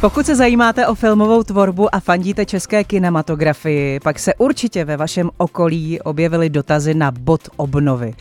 [0.00, 5.30] Pokud se zajímáte o filmovou tvorbu a fandíte české kinematografii, pak se určitě ve vašem
[5.36, 8.14] okolí objevily dotazy na bod obnovy.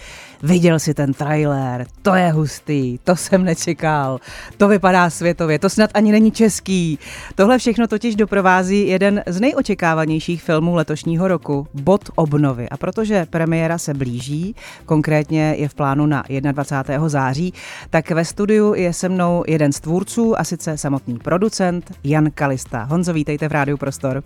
[0.43, 4.19] Viděl si ten trailer, to je hustý, to jsem nečekal,
[4.57, 6.99] to vypadá světově, to snad ani není český.
[7.35, 12.69] Tohle všechno totiž doprovází jeden z nejočekávanějších filmů letošního roku, Bod obnovy.
[12.69, 17.09] A protože premiéra se blíží, konkrétně je v plánu na 21.
[17.09, 17.53] září,
[17.89, 21.68] tak ve studiu je se mnou jeden z tvůrců a sice samotný producent
[22.03, 22.83] Jan Kalista.
[22.83, 24.23] Honzo, vítejte v Rádiu Prostor.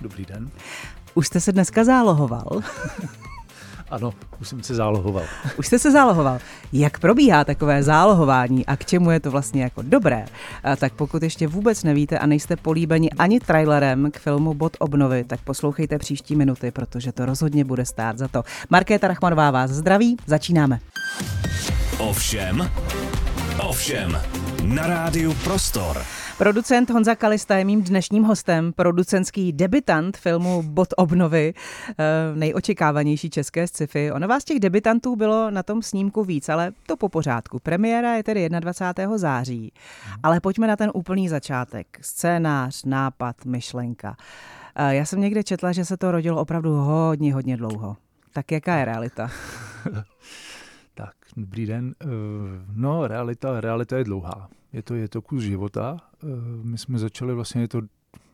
[0.00, 0.50] Dobrý den.
[1.14, 2.46] Už jste se dneska zálohoval.
[3.90, 5.24] Ano, už jsem se zálohoval.
[5.58, 6.38] Už jste se zálohoval.
[6.72, 10.26] Jak probíhá takové zálohování a k čemu je to vlastně jako dobré?
[10.64, 15.24] A tak pokud ještě vůbec nevíte a nejste políbeni ani trailerem k filmu Bod obnovy,
[15.24, 18.42] tak poslouchejte příští minuty, protože to rozhodně bude stát za to.
[18.70, 20.80] Markéta Rachmanová vás zdraví, začínáme.
[21.98, 22.70] Ovšem,
[23.58, 24.18] ovšem,
[24.64, 26.02] na rádiu Prostor.
[26.38, 31.54] Producent Honza Kalista je mým dnešním hostem, producentský debitant filmu Bod obnovy,
[31.88, 34.12] eh, nejočekávanější české sci-fi.
[34.12, 37.58] Ono vás těch debitantů bylo na tom snímku víc, ale to po pořádku.
[37.62, 39.18] Premiéra je tedy 21.
[39.18, 39.72] září,
[40.22, 41.86] ale pojďme na ten úplný začátek.
[42.00, 44.16] Scénář, nápad, myšlenka.
[44.74, 47.96] Eh, Já jsem někde četla, že se to rodilo opravdu hodně, hodně dlouho.
[48.32, 49.30] Tak jaká je realita?
[50.94, 51.94] Tak, dobrý den.
[52.02, 52.06] Eh,
[52.74, 54.48] No, realita, realita je dlouhá.
[54.76, 55.96] Je to, je to kus života.
[56.22, 56.26] Eh,
[56.62, 57.80] My jsme začali vlastně, je to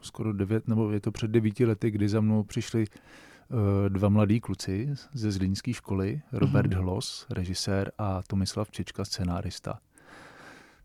[0.00, 4.40] skoro devět, nebo je to před devíti lety, kdy za mnou přišli eh, dva mladí
[4.40, 6.80] kluci ze Zlínské školy, Robert Mhm.
[6.82, 9.78] Hlos, režisér, a Tomislav Čečka, scenárista.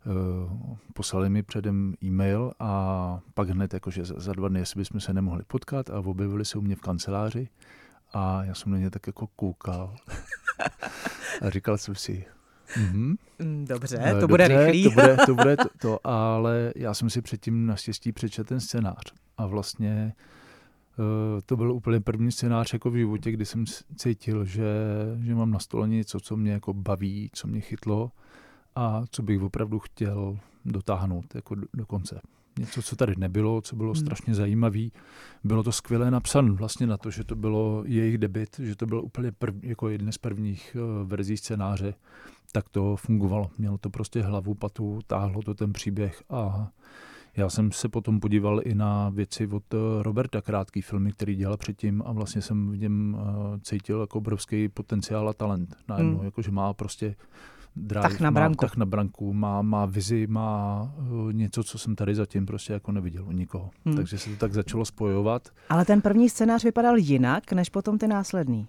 [0.06, 5.00] Eh, Poslali mi předem e-mail a pak hned jakože za, za dva dny, jestli bychom
[5.02, 7.50] se nemohli potkat a objevili se u mě v kanceláři
[8.14, 9.96] a já jsem na ně tak jako koukal
[11.42, 12.26] a říkal jsem si,
[12.78, 14.84] mhm, Mm, Dobře, eh, to bude dobře, rychlý.
[14.84, 19.14] To bude, to bude to, to, ale já jsem si předtím naštěstí přečetl ten scénář
[19.38, 20.14] a vlastně
[21.00, 23.66] eh, to byl úplně první scénář jako v životě, kdy jsem
[23.96, 24.66] cítil, že,
[25.22, 28.12] že mám na stole něco, co mě jako baví, co mě chytlo
[28.76, 32.22] a co bych opravdu chtěl dotáhnout jako do, do konce.
[32.60, 34.06] Něco, co tady nebylo, co bylo Hmm.
[34.06, 34.88] strašně zajímavé.
[35.44, 39.02] Bylo to skvěle napsané vlastně na to, že to bylo jejich debit, že to byl
[39.02, 41.94] úplně prv, jako jeden z prvních eh, verzí scénáře,
[42.52, 43.50] tak to fungovalo.
[43.58, 46.70] Mělo to prostě hlavu, patu, táhlo to ten příběh a
[47.38, 51.58] já jsem se potom podíval i na věci od eh, Roberta, krátký filmy, který dělal
[51.58, 55.76] předtím a vlastně jsem v něm eh, cítil jako obrovský potenciál a talent.
[55.90, 56.26] Najednou, hmm.
[56.26, 57.16] jakože má prostě
[57.78, 58.66] drive, Tah na má branku.
[58.66, 62.92] tah na branku, má, má vizi, má uh, něco, co jsem tady zatím prostě jako
[62.92, 63.70] neviděl u nikoho.
[63.86, 63.96] Hmm.
[63.96, 65.50] Takže se to tak začalo spojovat.
[65.70, 68.68] Ale ten první scénář vypadal jinak, než potom ty následný.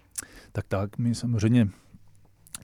[0.53, 1.69] Tak tak, my samozřejmě,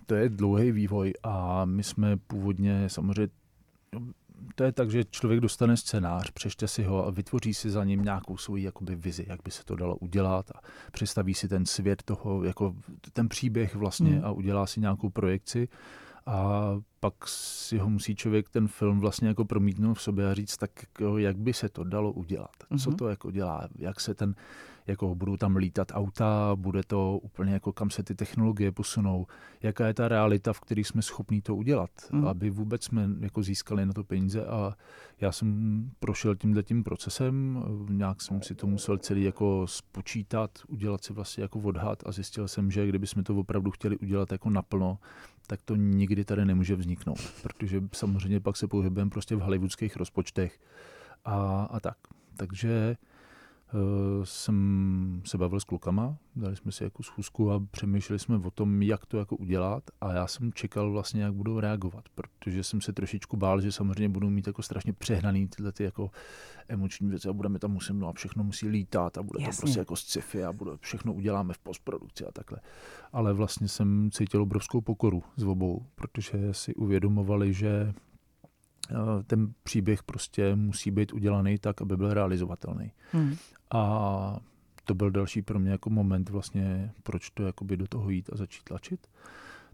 [0.06, 3.28] to je dlouhý vývoj a my jsme původně samozřejmě,
[4.54, 8.04] to je tak, že člověk dostane scénář, přečte si ho a vytvoří si za ním
[8.04, 10.60] nějakou svoji jakoby vizi, jak by se to dalo udělat a
[10.92, 12.74] představí si ten svět toho, jako
[13.12, 14.24] ten příběh vlastně hmm.
[14.24, 15.68] a udělá si nějakou projekci
[16.26, 16.70] a
[17.00, 20.70] pak si ho musí člověk ten film vlastně jako promítnout v sobě a říct, tak
[20.82, 22.96] jako, jak by se to dalo udělat, co Mhm.
[22.98, 24.34] to jako dělá, jak se ten
[24.86, 29.26] jako budou tam lítat auta, bude to úplně jako kam se ty technologie posunou,
[29.62, 32.20] jaká je ta realita, v které jsme schopní to udělat, Mm.
[32.20, 32.26] mm.
[32.28, 34.72] aby vůbec jsme jako získali na to peníze a
[35.20, 41.04] já jsem prošel tímhle tím procesem, nějak jsem si to musel celý jako spočítat, udělat
[41.04, 44.98] si vlastně jako odhad a zjistil jsem, že kdybychom to opravdu chtěli udělat jako naplno,
[45.46, 50.60] tak to nikdy tady nemůže vzniknout, protože samozřejmě pak se pohybujeme prostě v hollywoodských rozpočtech
[51.24, 51.96] a, a tak.
[52.36, 52.96] Takže
[54.24, 58.82] jsem se bavil s klukama, dali jsme si jako schůzku a přemýšleli jsme o tom,
[58.82, 62.92] jak to jako udělat a já jsem čekal vlastně, jak budou reagovat, protože jsem se
[62.92, 66.10] trošičku bál, že samozřejmě budou mít jako strašně přehnaný tyhle ty jako
[66.68, 69.56] emoční věci a budeme tam muset, no a všechno musí lítat a bude Jasně.
[69.56, 72.58] to prostě jako sci-fi a bude, všechno uděláme v postprodukci a takhle.
[73.12, 78.13] Ale vlastně jsem cítil obrovskou pokoru z obou, protože si uvědomovali, že eh,
[79.26, 82.92] ten příběh prostě musí být udělaný tak, aby byl realizovatelný.
[83.12, 83.36] Hmm.
[83.70, 84.36] A
[84.84, 88.36] to byl další pro mě jako moment vlastně, proč to jakoby do toho jít a
[88.36, 89.06] začít tlačit.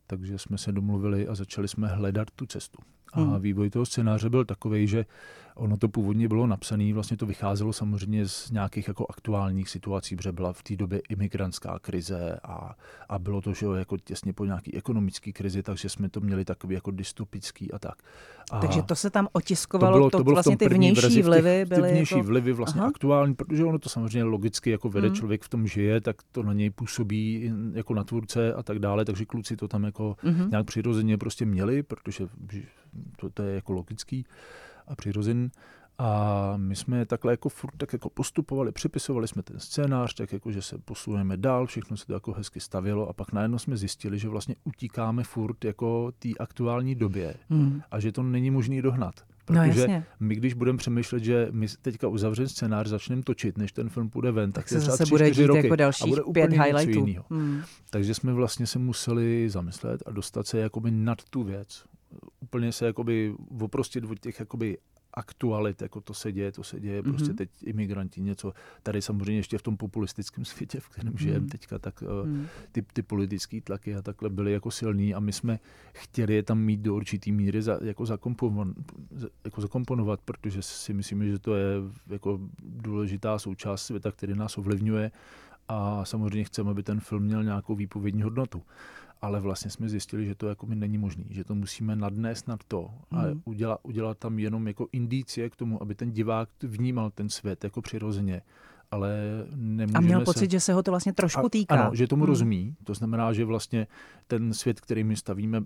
[0.07, 2.79] Takže jsme se domluvili a začali jsme hledat tu cestu.
[3.13, 3.41] A hmm.
[3.41, 5.05] vývoj toho scénáře byl takový, že
[5.55, 10.33] ono to původně bylo napsané, vlastně to vycházelo samozřejmě z nějakých jako aktuálních situací, protože
[10.33, 12.75] byla v té době imigrantská krize a,
[13.09, 16.45] a bylo to, že jo, jako těsně po nějaký ekonomické krizi, takže jsme to měli
[16.45, 17.95] takový jako dystopický a tak.
[18.51, 21.23] A takže to se tam otiskovalo, to, bylo, to, to bylo vlastně ty vnější verzi,
[21.23, 22.27] vlivy byly Ty vnější jako...
[22.27, 22.89] vlivy vlastně Aha.
[22.89, 25.17] aktuální, protože ono to samozřejmě logicky jako vede, hmm.
[25.17, 29.05] člověk v tom žije, tak to na něj působí jako na tvůrce a tak dále,
[29.05, 30.51] takže kluci to tam jako hmm.
[30.51, 32.27] nějak přirozeně prostě měli, protože
[33.17, 34.25] to, to je jako logický
[34.91, 35.51] a přirozený.
[36.03, 40.53] A my jsme takhle jako furt tak jako postupovali, připisovali jsme ten scénář, tak jako,
[40.53, 44.19] že se posuneme dál, všechno se to jako hezky stavilo a pak najednou jsme zjistili,
[44.19, 47.83] že vlastně utíkáme furt jako té aktuální době hmm.
[47.91, 49.15] a že to není možné dohnat.
[49.51, 53.73] No, Protože no, my, když budeme přemýšlet, že my teďka uzavřeme scénář, začneme točit, než
[53.73, 56.23] ten film půjde ven, tak, tak se zase bude dít roky jako dalších a bude
[56.33, 57.07] pět highlightů.
[57.31, 57.63] Hmm.
[57.91, 61.85] Takže jsme vlastně se museli zamyslet a dostat se jakoby nad tu věc.
[62.41, 64.79] Úplně se jakoby oprostit od těch jakoby
[65.15, 67.09] aktualit, jako to se děje, to se děje, mm-hmm.
[67.11, 68.53] prostě teď imigranti něco,
[68.83, 71.51] tady samozřejmě ještě v tom populistickém světě, v kterém žijeme mm-hmm.
[71.51, 72.47] teďka, tak mm-hmm.
[72.73, 75.59] ty, ty politické tlaky a takhle byly jako silný a my jsme
[75.93, 78.69] chtěli je tam mít do určitý míry za, jako, zakomponovat,
[79.45, 81.75] jako zakomponovat, protože si myslíme, že to je
[82.09, 85.11] jako důležitá součást světa, který nás ovlivňuje
[85.69, 88.63] a samozřejmě chceme, aby ten film měl nějakou výpovědní hodnotu
[89.23, 92.65] ale vlastně jsme zjistili, že to jako mi není možné, že to musíme nadnést nad
[92.65, 93.43] to a mm.
[93.45, 97.83] udělat, udělat tam jenom jako indicie k tomu, aby ten divák vnímal ten svět jako
[97.83, 98.43] přirozeně
[98.91, 99.21] ale
[99.55, 100.25] nemůžeme A měl se...
[100.25, 101.75] pocit, že se ho to vlastně trošku týká.
[101.75, 102.29] Ano, že tomu hmm.
[102.29, 102.77] rozumí.
[102.85, 103.87] To znamená, že vlastně
[104.31, 105.63] ten svět, který my stavíme,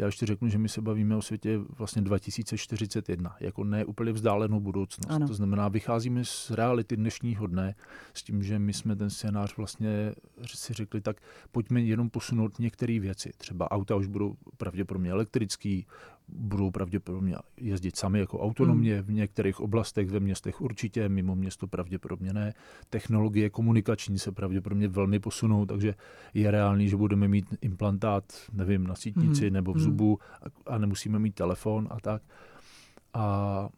[0.00, 4.60] já ještě řeknu, že my se bavíme o světě vlastně 2041, jako ne úplně vzdálenou
[4.60, 5.10] budoucnost.
[5.10, 5.26] Ano.
[5.26, 7.74] To znamená, vycházíme z reality dnešního dne
[8.14, 10.12] s tím, že my jsme ten scénář vlastně
[10.46, 11.16] si řekli, tak
[11.52, 13.30] pojďme jenom posunout některé věci.
[13.36, 15.86] Třeba auta už budou pravděpodobně elektrický,
[16.28, 19.04] budou pravděpodobně jezdit sami jako autonomně, hmm.
[19.04, 22.54] v některých oblastech ve městech určitě, mimo město pravděpodobně ne.
[22.90, 25.94] Technologie komunikační se pravděpodobně velmi posunou, takže
[26.34, 29.54] je reálný, že budeme mít implantát, nevím, na sítnici hmm.
[29.54, 29.84] nebo v hmm.
[29.84, 30.18] zubu
[30.66, 32.22] a nemusíme mít telefon a tak.
[33.14, 33.68] A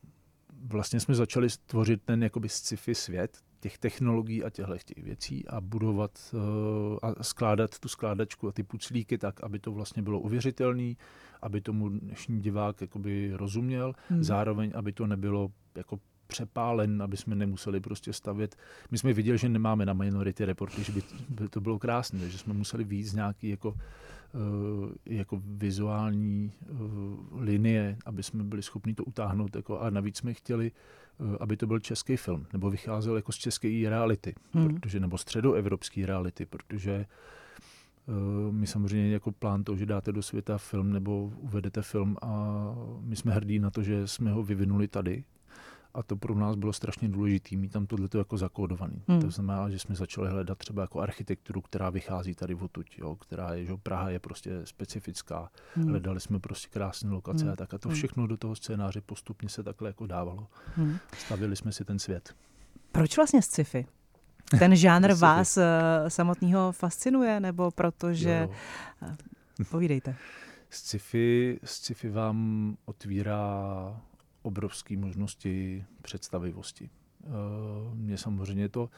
[0.67, 5.61] vlastně jsme začali stvořit ten jakoby sci-fi svět, těch technologií a těchto těch věcí a
[5.61, 10.95] budovat uh, a skládat tu skládačku a ty puclíky tak, aby to vlastně bylo uvěřitelné,
[11.43, 14.25] aby tomu dnešní divák jakoby rozuměl, hmm.
[14.25, 16.01] zároveň, aby to nebylo jako
[16.35, 18.57] přepálen, aby jsme nemuseli prostě stavět.
[18.91, 22.39] My jsme viděli, že nemáme na Minority Report, že by, by to bylo krásné, že
[22.39, 29.05] jsme museli víc nějaký jako, uh, jako vizuální uh, linie, aby jsme byli schopni to
[29.05, 29.57] utáhnout.
[29.57, 30.73] Jako, a navíc jsme chtěli,
[31.19, 34.69] uh, aby to byl český film, nebo vycházel jako z české reality, hmm.
[34.69, 37.07] protože, nebo středoevropské reality, protože
[38.51, 42.55] my samozřejmě jako plán to, že dáte do světa film nebo uvedete film a
[43.01, 45.25] my jsme hrdí na to, že jsme ho vyvinuli tady,
[45.95, 49.03] a to pro nás bylo strašně důležité mít tam tohleto jako zakódovaný.
[49.09, 49.21] Hmm.
[49.21, 53.55] To znamená, že jsme začali hledat třeba jako architekturu, která vychází tady odtud, jo, která
[53.55, 55.51] je, že Praha je prostě specifická.
[55.75, 55.89] Hmm.
[55.89, 57.53] Hledali jsme prostě krásné lokace hmm.
[57.53, 57.97] a tak a to hmm.
[57.97, 60.47] všechno do toho scénáře postupně se takhle jako dávalo.
[60.77, 60.97] Hmm.
[61.19, 62.35] Stavili jsme si ten svět.
[62.93, 63.87] Proč vlastně sci-fi?
[64.59, 65.63] Ten žánr vás uh,
[66.09, 68.49] samotného fascinuje, nebo protože...
[69.03, 69.09] Jo.
[69.59, 70.17] Uh, povídejte.
[70.71, 73.45] Sci-fi, sci-fi vám otvírá
[74.45, 76.91] obrovské možnosti představivosti.
[77.25, 77.29] Eh,
[77.95, 78.91] Mně samozřejmě to,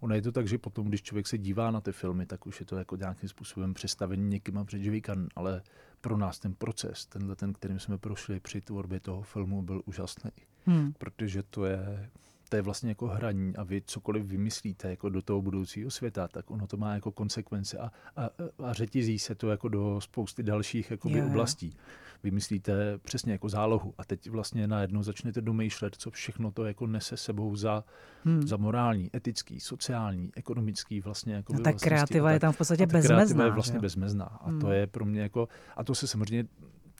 [0.00, 2.60] ono je to tak, že potom, když člověk se dívá na ty filmy, tak už
[2.60, 5.62] je to jako nějakým způsobem představení někým před žvíkan, ale
[6.00, 10.30] pro nás ten proces, tenhle ten, kterým jsme prošli při tvorbě toho filmu, byl úžasný.
[10.66, 10.92] Hmm.
[10.92, 12.10] Protože to je
[12.48, 16.50] to je vlastně jako hraní a vy cokoliv vymyslíte jako do toho budoucího světa, tak
[16.50, 18.30] ono to má jako konsekvence a, a,
[18.64, 21.28] a řetězí se to jako do spousty dalších jakoby yeah.
[21.28, 21.76] oblastí.
[22.22, 27.16] Vymyslíte přesně jako zálohu a teď vlastně najednou začnete domýšlet, co všechno to jako nese
[27.16, 27.84] sebou za,
[28.24, 28.46] hmm.
[28.46, 31.34] za morální, etický, sociální, ekonomický vlastně.
[31.34, 33.16] Jako no, ta kreativa je tam v podstatě bezmezná.
[33.16, 34.60] Kreativa je vlastně bezmezná a hmm.
[34.60, 36.44] to je pro mě jako, a to se samozřejmě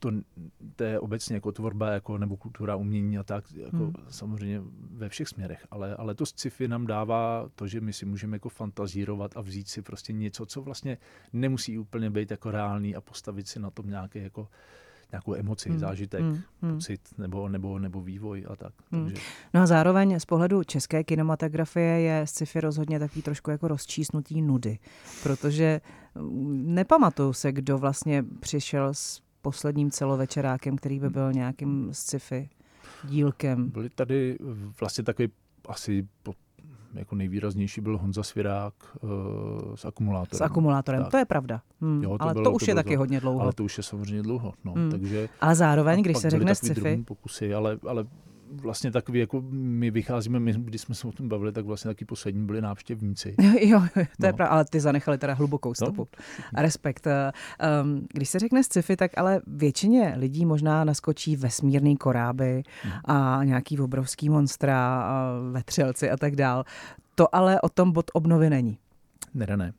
[0.05, 0.11] to,
[0.75, 3.93] to je obecně jako tvorba jako, nebo kultura umění a tak, jako hmm.
[4.09, 8.35] samozřejmě ve všech směrech, ale, ale to sci-fi nám dává to, že my si můžeme
[8.35, 10.97] jako fantazírovat a vzít si prostě něco, co vlastně
[11.33, 14.47] nemusí úplně být jako reálný a postavit si na tom nějaké jako
[15.11, 15.79] nějakou emoci, hmm.
[15.79, 16.41] zážitek, hmm.
[16.61, 16.73] hmm.
[16.75, 18.73] pocit nebo, nebo, nebo vývoj a tak.
[18.91, 19.05] Hmm.
[19.05, 19.21] Takže...
[19.53, 24.79] No a zároveň z pohledu české kinematografie je sci-fi rozhodně takový trošku jako rozčísnutý nudy,
[25.23, 25.81] protože
[26.15, 32.49] mm, nepamatuju se, kdo vlastně přišel s posledním celovečerákem, který by byl nějakým sci-fi
[33.03, 33.69] dílkem.
[33.69, 34.37] Byly tady
[34.79, 35.29] vlastně takový
[35.69, 36.33] asi po
[36.93, 39.09] jako nejvýraznější byl Honza Svirák uh,
[39.75, 40.37] s akumulátorem.
[40.37, 41.11] S akumulátorem, tak.
[41.11, 41.61] to je pravda.
[41.81, 42.03] Hmm.
[42.03, 43.41] Jo, to ale bylo, to už to je taky hodně dlouho.
[43.41, 44.53] Ale to už je samozřejmě dlouho.
[44.63, 44.91] No, hmm.
[44.91, 47.03] takže, ale zároveň, když se řekne sci-fi...
[47.07, 48.05] pokusy, ale, ale
[48.51, 52.05] vlastně takový, jako my vycházíme, my, když jsme se o tom bavili, tak vlastně taky
[52.05, 53.35] poslední byli návštěvníci.
[53.61, 54.27] jo, to no.
[54.27, 56.07] je pravda, ale ty zanechali teda hlubokou no, stopu.
[56.53, 56.61] No.
[56.61, 57.07] Respekt.
[57.83, 62.93] Um, když se řekne sci-fi, tak ale většině lidí možná naskočí vesmírný koráby hmm.
[63.05, 66.63] a nějaký obrovský monstra, a vetřelci a tak dál.
[67.15, 68.77] To ale o tom bod obnovy není.
[69.33, 69.73] Ne, ne.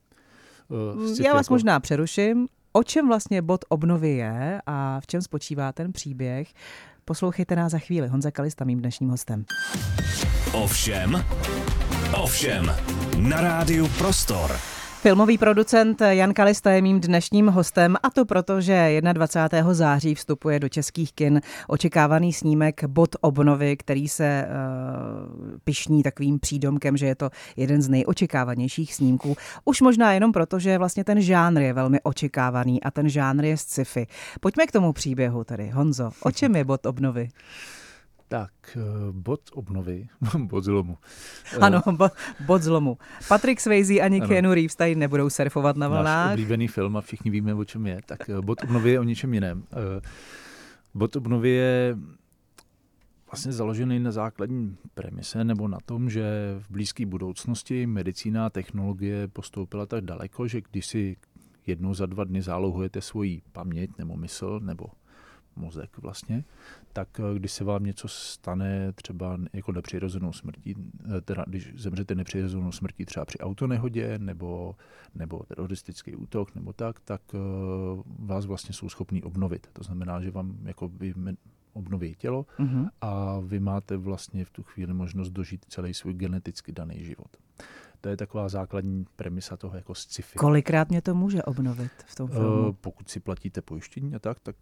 [0.69, 1.55] Uh, Já vás jako...
[1.55, 2.49] možná přeruším.
[2.76, 6.49] O čem vlastně bod obnovy je a v čem spočívá ten příběh?
[7.04, 8.09] Poslouchejte nás za chvíli.
[8.09, 9.45] Honza Kalista, mým dnešním hostem.
[10.52, 11.25] Ovšem,
[12.23, 12.75] ovšem,
[13.18, 14.56] na rádiu Prostor.
[15.07, 19.75] Filmový producent Jan Kalista je mým dnešním hostem a to proto, že 21.
[19.75, 26.97] září vstupuje do českých kin očekávaný snímek Bod obnovy, který se uh, pišní takovým přídomkem,
[26.97, 29.37] že je to jeden z nejočekávanějších snímků.
[29.65, 33.57] Už možná jenom proto, že vlastně ten žánr je velmi očekávaný a ten žánr je
[33.57, 34.07] sci-fi.
[34.41, 35.71] Pojďme k tomu příběhu tedy.
[35.71, 37.29] Honzo, o čem je Bod obnovy?
[38.28, 40.09] Tak, eh, bod obnovy,
[40.50, 40.99] bod zlomu.
[41.54, 42.09] Eh, ano, bo,
[42.47, 42.99] bod zlomu.
[43.28, 44.28] Patrick Swayze ani ano.
[44.28, 46.26] Keanu Reeves tady nebudou surfovat na vlnách.
[46.26, 48.00] Náš oblíbený film a všichni víme, o čem je.
[48.06, 49.62] Tak eh, bod obnovy je o něčem jiném.
[50.95, 51.97] Bod obnovy je
[53.30, 59.28] vlastně založený na základní premise nebo na tom, že v blízké budoucnosti medicína a technologie
[59.28, 61.16] postoupila tak daleko, že když si
[61.66, 64.87] jednou za dva dny zálohujete svoji paměť nebo mysl nebo
[65.57, 66.45] mozek vlastně,
[66.93, 70.75] tak eh, když se vám něco stane třeba jako nepřirozenou smrtí,
[71.17, 74.77] eh, teda když zemřete nepřirozenou smrtí třeba při autonehodě nebo,
[75.15, 77.39] nebo teroristický útok nebo tak, tak eh,
[78.19, 79.67] vás vlastně jsou schopní obnovit.
[79.73, 81.15] To znamená, že vám jako by
[81.73, 82.89] obnoví tělo mm-hmm.
[83.01, 87.37] a vy máte vlastně v tu chvíli možnost dožít celý svůj geneticky daný život.
[88.01, 90.39] To je taková základní premisa toho jako sci-fi.
[90.39, 92.73] Kolikrát mě to může obnovit v tom filmu?
[92.73, 94.57] Pokud si platíte pojištění a tak, tak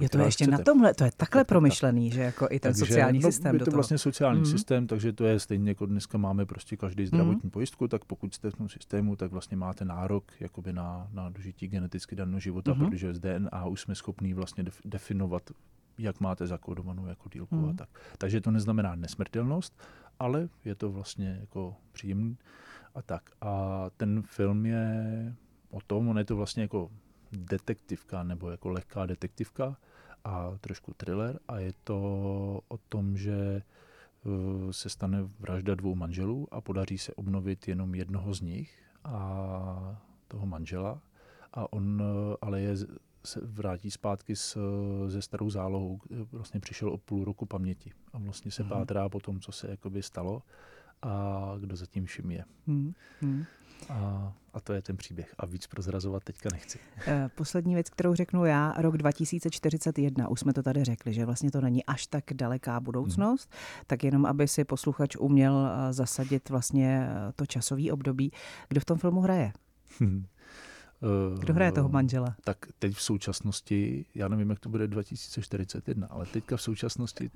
[0.00, 0.58] je to ještě chcete.
[0.58, 3.58] na tomhle, to je takhle promyšlený, že jako i ten takže, sociální no, systém Je
[3.58, 3.76] to do toho.
[3.76, 4.46] vlastně sociální mm.
[4.46, 7.50] systém, takže to je stejně jako dneska máme prostě každý zdravotní mm.
[7.50, 11.68] pojistku, tak pokud jste v tom systému, tak vlastně máte nárok jakoby na, na dožití
[11.68, 12.78] geneticky daného života, mm.
[12.78, 15.50] protože z DNA už jsme schopní vlastně definovat,
[15.98, 17.68] jak máte zakódovanou jako dílku mm.
[17.68, 17.88] a tak.
[18.18, 19.82] Takže to neznamená nesmrtelnost,
[20.18, 22.38] ale je to vlastně jako příjemný
[22.94, 23.30] a tak.
[23.40, 25.34] A ten film je
[25.70, 26.90] o tom, on je to vlastně jako
[27.32, 29.76] detektivka nebo jako lehká detektivka
[30.24, 31.38] a trošku thriller.
[31.48, 31.96] A je to
[32.68, 33.62] o tom, že
[34.24, 40.02] uh, se stane vražda dvou manželů a podaří se obnovit jenom jednoho z nich a
[40.28, 41.02] toho manžela.
[41.52, 42.76] A on uh, ale je
[43.24, 44.58] se vrátí zpátky s,
[45.06, 46.00] ze starou zálohou,
[46.32, 47.92] vlastně přišel o půl roku paměti.
[48.12, 48.70] A vlastně se hmm.
[48.70, 50.42] pátrá po tom, co se jakoby stalo
[51.02, 52.44] a kdo zatím vším je.
[52.66, 52.92] Hmm.
[53.20, 53.44] Hmm.
[53.88, 55.34] A, a to je ten příběh.
[55.38, 56.78] A víc prozrazovat teďka nechci.
[57.06, 61.50] Eh, poslední věc, kterou řeknu já, rok 2041, už jsme to tady řekli, že vlastně
[61.50, 63.84] to není až tak daleká budoucnost, hmm.
[63.86, 68.32] tak jenom, aby si posluchač uměl eh, zasadit vlastně eh, to časové období.
[68.68, 69.52] Kdo v tom filmu hraje?
[70.00, 70.26] Hmm.
[71.38, 72.36] Kdo hraje toho manžela?
[72.44, 77.30] Tak teď v současnosti, já nevím, jak to bude 2041, ale teďka v současnosti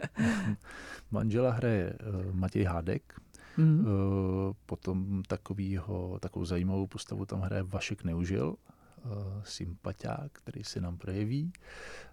[1.10, 1.98] manžela hraje
[2.32, 3.20] Matěj Hádek,
[3.58, 4.54] Mm-hmm.
[4.66, 9.08] Potom takovýho, takovou zajímavou postavu tam hraje Vašek Neužil, eh,
[9.44, 11.52] sympatiák, který se nám projeví.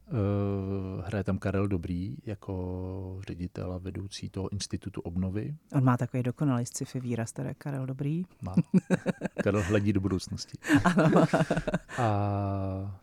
[0.07, 0.11] Eh,
[1.05, 5.55] hraje tam Karel Dobrý jako ředitel a vedoucí toho institutu obnovy.
[5.73, 8.25] On má takový dokonalý sci-fi výraz, teda Karel Dobrý.
[8.41, 8.55] Má.
[9.43, 10.57] Karel hledí do budoucnosti.
[11.97, 13.01] a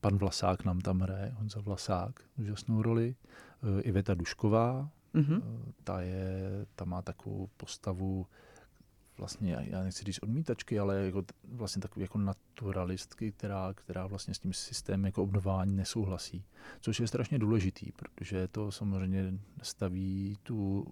[0.00, 3.14] pan Vlasák nám tam hraje, Honza Vlasák, úžasnou roli.
[3.82, 5.42] Iveta Dušková, Mm-hmm.
[5.84, 8.26] Ta, je, ta má takovou postavu,
[9.18, 14.38] vlastně, já nechci říct odmítačky, ale jako, vlastně takový jako naturalistky, která, která vlastně s
[14.38, 16.44] tím systémem jako obnování nesouhlasí.
[16.80, 20.86] Což je strašně důležitý, protože to samozřejmě staví tu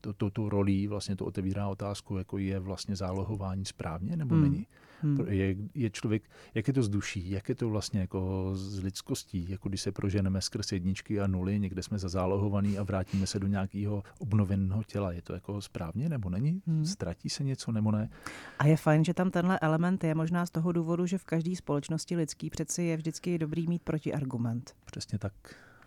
[0.00, 4.44] to, to, tu rolí, vlastně to otevírá otázku, jako je vlastně zálohování správně nebo hmm.
[4.44, 4.66] není.
[5.02, 5.26] Hmm.
[5.28, 6.22] Je, je člověk,
[6.54, 9.92] jak je to z duší, jak je to vlastně jako z lidskostí, jako když se
[9.92, 15.12] proženeme skrz jedničky a nuly, někde jsme zazálohovaný a vrátíme se do nějakého obnoveného těla.
[15.12, 16.62] Je to jako správně nebo není?
[16.66, 16.84] Hmm.
[16.84, 18.10] Ztratí se něco nebo ne?
[18.58, 21.56] A je fajn, že tam tenhle element je možná z toho důvodu, že v každé
[21.56, 24.74] společnosti lidský přeci je vždycky dobrý mít protiargument.
[24.84, 25.32] Přesně tak.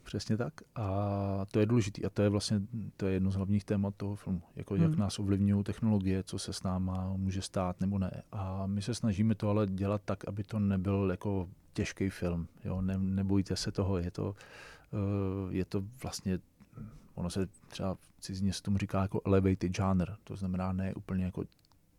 [0.06, 0.54] Přesně tak.
[0.76, 2.02] A to je důležité.
[2.08, 2.62] A to je vlastně
[2.98, 4.42] to je jedno z hlavních témat toho filmu.
[4.56, 4.84] Jako hmm.
[4.84, 8.22] jak nás ovlivňují technologie, co se s náma může stát nebo ne.
[8.32, 12.48] A my se snažíme to ale dělat tak, aby to nebyl jako těžký film.
[12.66, 12.82] Jo?
[12.82, 13.98] Ne, nebojte se toho.
[13.98, 14.36] Je to,
[14.92, 16.40] uh, je to vlastně
[17.16, 21.26] Ono se třeba v cizině se tomu říká jako elevated genre, to znamená ne úplně
[21.26, 21.44] jako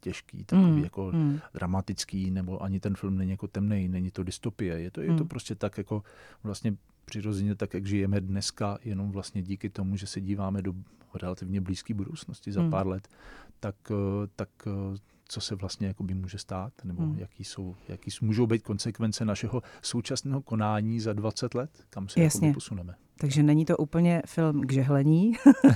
[0.00, 1.40] těžký, takový mm, jako mm.
[1.54, 4.80] dramatický, nebo ani ten film není jako temný, není to dystopie.
[4.80, 5.06] Je to, mm.
[5.06, 5.28] je to hmm.
[5.28, 6.02] prostě tak jako
[6.42, 10.74] vlastně přirozeně tak, jak žijeme dneska, jenom vlastně díky tomu, že se díváme do
[11.14, 12.70] relativně blízké budoucnosti za mm.
[12.70, 13.08] pár let,
[13.60, 14.98] tak, eh, tak eh,
[15.28, 17.18] co se vlastně jakoby může stát, nebo hmm.
[17.18, 22.52] jaký, jsou, jaký můžou být konsekvence našeho současného konání za 20 let, kam se Jasně.
[22.52, 22.94] posuneme.
[23.18, 25.32] Takže není to úplně film k žehlení,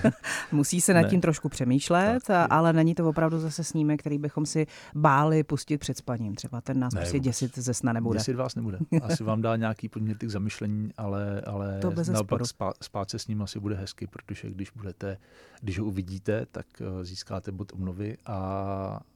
[0.53, 4.47] musí se nad tím trošku přemýšlet, tak, ale není to opravdu zase snímek, který bychom
[4.47, 6.35] si báli pustit před spaním.
[6.35, 8.19] Třeba ten nás ne, prostě děsit ze sna nebude.
[8.19, 8.79] Děsit vás nebude.
[9.03, 13.27] Asi vám dá nějaký podmět k zamyšlení, ale, ale to naopak spát, spát se s
[13.27, 15.19] ním asi bude hezky, protože když budete,
[15.61, 18.35] když ho uvidíte, tak eh, získáte bod obnovy a,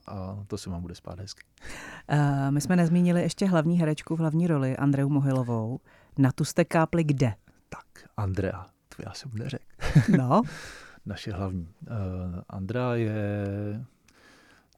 [0.06, 1.42] a to se vám bude spát hezky.
[2.12, 2.18] Uh,
[2.50, 5.80] my jsme nezmínili ještě hlavní herečku v hlavní roli, Andreu Mohylovou.
[6.18, 7.34] Na tu jste kápli kde?
[7.74, 8.66] Tak, Andrea,
[8.96, 9.64] to já jsem neřekl.
[10.18, 10.42] No.
[11.06, 11.68] Naše hlavní.
[11.82, 13.46] Uh, Andrea je,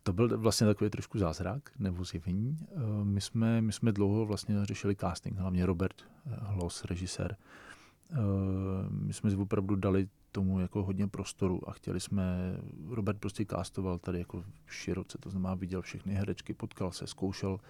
[0.03, 2.59] to byl vlastně takový trošku zázrak nebo zjevení.
[2.71, 7.37] Uh, my, jsme, my jsme dlouho vlastně řešili casting, hlavně Robert Hlos, režisér.
[8.11, 8.19] Uh,
[8.91, 12.57] my jsme opravdu dali tomu jako hodně prostoru a chtěli jsme,
[12.89, 17.61] Robert prostě castoval tady jako široce, to znamená viděl všechny herečky, potkal se, zkoušel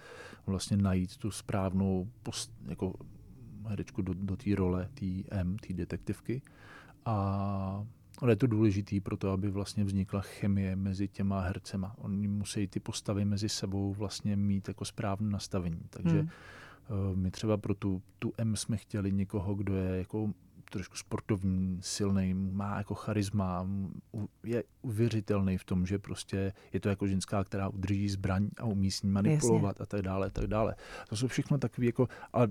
[0.45, 2.93] vlastně najít tu správnou post, jako
[3.67, 6.41] herečku do, do té role, té M, té detektivky.
[7.05, 7.85] A
[8.21, 11.95] ale je to důležitý pro to, aby vlastně vznikla chemie mezi těma hercema.
[11.97, 15.81] Oni musí ty postavy mezi sebou vlastně mít jako správné nastavení.
[15.89, 16.29] Takže hmm.
[17.09, 20.33] uh, my třeba pro tu, tu M jsme chtěli někoho, kdo je jako
[20.69, 23.67] trošku sportovní, silný, má jako charisma,
[24.43, 28.91] je uvěřitelný v tom, že prostě je to jako ženská, která udrží zbraň a umí
[28.91, 29.83] s ní manipulovat Jasně.
[29.83, 30.75] a tak dále, tak dále.
[31.09, 32.47] To jsou všechno takové jako, ale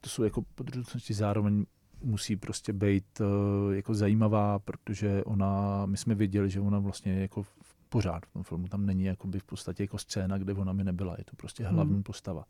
[0.00, 1.66] to jsou jako podrobnosti zároveň
[2.02, 7.42] musí prostě být uh, jako zajímavá, protože ona, my jsme věděli, že ona vlastně jako
[7.42, 10.84] v pořád v tom filmu, tam není jakoby v podstatě jako scéna, kde ona mi
[10.84, 12.02] nebyla, je to prostě hlavní hmm.
[12.02, 12.44] postava.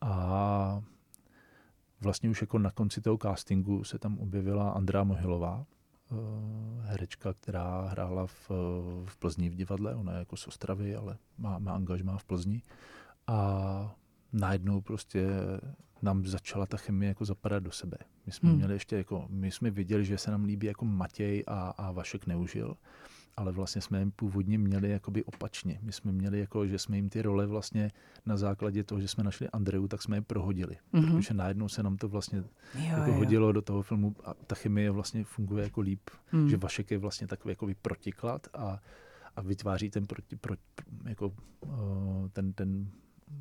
[0.00, 0.82] A
[2.00, 5.66] vlastně už jako na konci toho castingu se tam objevila Andrá Mohilová,
[6.10, 6.14] eh,
[6.82, 8.50] herečka, která hrála v,
[9.04, 12.62] v Plzni v divadle, ona je jako z Ostravy, ale má, má angažmá v Plzni.
[13.26, 13.94] A
[14.32, 15.28] najednou prostě
[16.02, 17.96] nám začala ta chemie jako zapadat do sebe.
[18.26, 18.58] My jsme hmm.
[18.58, 22.26] měli ještě jako, my jsme viděli, že se nám líbí jako Matěj a, a Vašek
[22.26, 22.76] Neužil
[23.40, 25.78] ale vlastně jsme jim původně měli jakoby opačně.
[25.82, 27.90] My jsme měli jako, že jsme jim ty role vlastně
[28.26, 30.76] na základě toho, že jsme našli Andreu, tak jsme je prohodili.
[30.94, 31.16] Mm-hmm.
[31.16, 32.44] Protože najednou se nám to vlastně jo,
[32.74, 33.16] jako jo.
[33.16, 36.10] hodilo do toho filmu a ta chemie vlastně funguje jako líp.
[36.32, 36.48] Mm.
[36.48, 38.80] Že Vašek je vlastně takový jako protiklad a,
[39.36, 40.54] a vytváří ten proti, pro,
[41.04, 41.32] jako,
[42.32, 42.90] ten, ten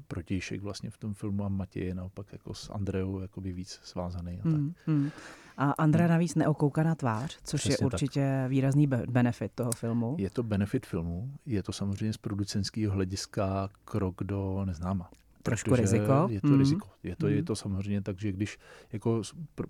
[0.08, 4.40] protějšek vlastně v tom filmu a Matěj je naopak jako s Andreou jakoby víc svázaný.
[4.40, 4.54] A, tak.
[4.54, 5.10] Mm, mm.
[5.58, 6.12] a Andrea hmm.
[6.12, 8.50] navíc neokouká na tvář, což Přesně je určitě tak.
[8.50, 10.16] výrazný benefit toho filmu.
[10.20, 15.10] Je to benefit filmu, je to samozřejmě z producentského hlediska krok do neznáma
[15.44, 16.28] trošku riziko.
[16.30, 16.60] Je to mm.
[16.60, 16.88] riziko.
[17.04, 17.34] Je to, mm.
[17.34, 18.58] je to samozřejmě tak, že když
[18.94, 19.22] jako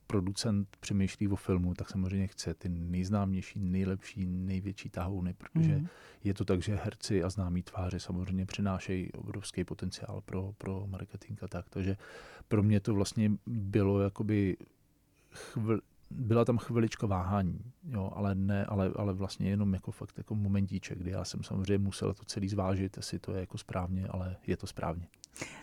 [0.07, 5.87] producent přemýšlí o filmu, tak samozřejmě chce ty nejznámější, nejlepší, největší tahouny, protože mm.
[6.23, 11.43] je to tak, že herci a známí tváře samozřejmě přinášejí obrovský potenciál pro, pro marketing
[11.43, 11.69] a tak.
[11.69, 11.97] Takže
[12.47, 14.57] pro mě to vlastně bylo jakoby
[15.31, 20.35] chvil, byla tam chvilička váhání, jo, ale ne, ale, ale vlastně jenom jako fakt jako
[20.35, 24.35] momentíček, kdy já jsem samozřejmě musel to celý zvážit, jestli to je jako správně, ale
[24.47, 25.07] je to správně.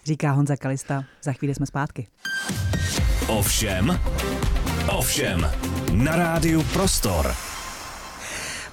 [0.05, 2.07] Říká Honza Kalista, za chvíli jsme zpátky.
[3.27, 4.01] Ovšem,
[4.89, 5.51] ovšem,
[5.93, 7.56] na rádiu Prostor.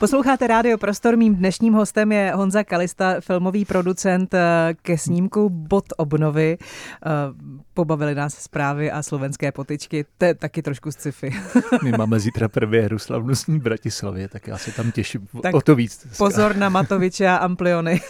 [0.03, 5.85] Posloucháte Rádio Prostor, mým dnešním hostem je Honza Kalista, filmový producent eh, ke snímku Bot
[5.97, 6.57] obnovy.
[6.59, 7.09] Eh,
[7.73, 11.31] pobavili nás zprávy a slovenské potyčky, to je taky trošku z sci-fi.
[11.83, 12.49] My máme zítra
[12.83, 16.07] hru slavnostní v Bratislavě, tak já se tam těším tak o to víc.
[16.17, 18.01] Pozor na Matoviče a Ampliony.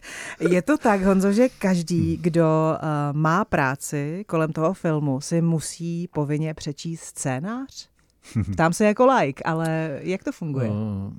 [0.40, 6.08] je to tak, Honzo, že každý, kdo eh, má práci kolem toho filmu, si musí
[6.08, 7.88] povinně přečíst scénář?
[8.56, 10.70] Tam se jako like, ale jak to funguje?
[10.70, 11.12] Uh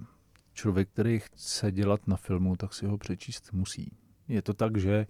[0.54, 3.92] člověk, který chce dělat na filmu, tak si ho přečíst musí.
[4.28, 5.08] Je to tak, že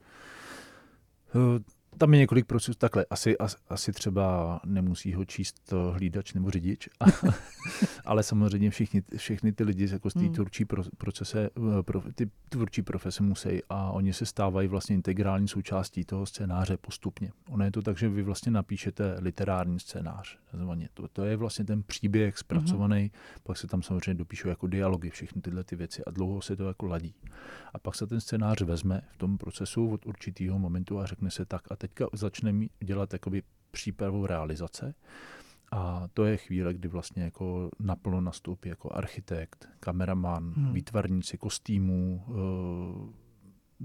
[1.35, 1.59] eh,
[1.97, 6.89] tam je několik procesů, takhle, asi, as, asi třeba nemusí ho číst hlídač nebo řidič,
[8.05, 10.33] ale samozřejmě všichni, všechny ty lidi jako z té hmm.
[10.33, 10.65] tvůrčí
[10.97, 16.25] procese, eh, pro, ty tvůrčí profese musí a oni se stávají vlastně integrální součástí toho
[16.25, 17.31] scénáře postupně.
[17.49, 20.37] Ono je to tak, že vy vlastně napíšete literární scénář.
[20.93, 23.09] To, to je vlastně ten příběh zpracovaný, hmm.
[23.43, 26.67] pak se tam samozřejmě dopíšou jako dialogy, všechny tyhle ty věci a dlouho se to
[26.67, 27.15] jako ladí.
[27.73, 31.45] A pak se ten scénář vezme v tom procesu od určitého momentu a řekne se
[31.45, 34.95] tak a teďka začneme dělat jakoby přípravu realizace.
[35.71, 40.73] A to je chvíle, kdy vlastně jako naplno nastoupí jako architekt, kameraman, hmm.
[40.73, 42.25] výtvarníci kostýmů,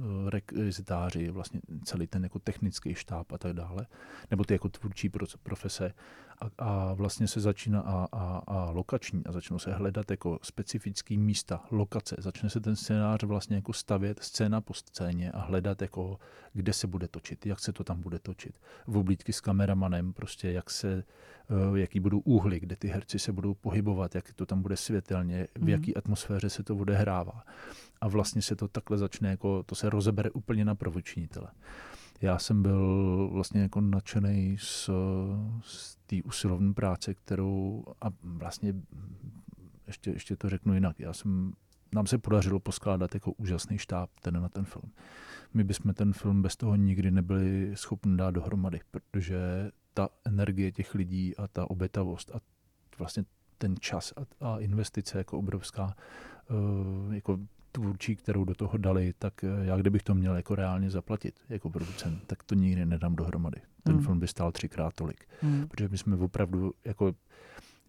[0.01, 3.87] Eh, rekvizitáři, vlastně celý ten jako technický štáb a tak dále,
[4.31, 5.11] nebo ty jako tvůrčí
[5.43, 5.95] profese
[6.41, 11.19] a, a vlastně se začíná a, a, a lokační a začnou se hledat jako specifický
[11.19, 16.19] místa, lokace, začne se ten scénář vlastně jako stavět scéna po scéně a hledat jako,
[16.53, 18.55] kde se bude točit, jak se to tam bude točit,
[18.87, 21.05] v oblídky s kameramanem, prostě jak se,
[21.51, 25.49] eh, jaký budou úhly, kde ty herci se budou pohybovat, jak to tam bude světelně,
[25.55, 25.69] v mhm.
[25.69, 27.45] jaký atmosféře se to bude hrává
[28.01, 31.49] a vlastně se to takhle začne, jako, to se rozebere úplně na prvočinitele.
[32.21, 34.91] Já jsem byl vlastně jako nadšený z,
[35.61, 38.75] z té usilovné práce, kterou a vlastně
[39.87, 41.01] ještě, ještě to řeknu jinak.
[41.01, 41.53] Já jsem,
[41.95, 44.93] nám se podařilo poskládat jako úžasný štáb ten na ten film.
[45.55, 49.39] My bychom ten film bez toho nikdy nebyli schopni dát dohromady, protože
[49.95, 52.41] ta energie těch lidí a ta obětavost a
[52.99, 53.25] vlastně
[53.59, 55.97] ten čas a, a investice jako obrovská,
[56.51, 57.39] uh, jako
[57.73, 61.71] tvůrčí, kterou do toho dali, tak eh, já kdybych to měl jako reálně zaplatit jako
[61.71, 63.61] producent, tak to nikdy nedám dohromady.
[63.83, 64.05] Ten hmm.
[64.05, 65.29] film by stál třikrát tolik.
[65.41, 65.69] Hmm.
[65.69, 67.13] Protože my jsme opravdu, jako,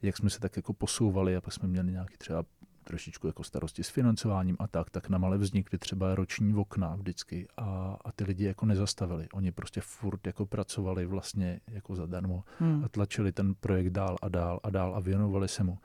[0.02, 2.44] jak jsme se tak jako posouvali a pak jsme měli nějaký třeba
[2.84, 7.48] trošičku jako starosti s financováním a tak, tak na malé vznikly třeba roční okna vždycky
[7.58, 9.28] a, a ty lidi jako nezastavili.
[9.34, 12.84] Oni prostě furt jako pracovali vlastně jako zadarmo hmm.
[12.86, 15.78] a tlačili ten projekt dál a dál a dál a věnovali se mu.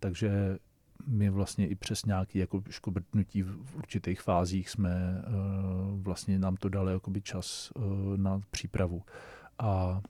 [0.00, 0.58] Takže
[1.06, 6.68] my vlastně i přes nějaké jako škobrtnutí v určitých fázích jsme uh, vlastně nám to
[6.68, 7.82] dali jakoby čas uh,
[8.16, 9.02] na přípravu.
[9.58, 10.00] A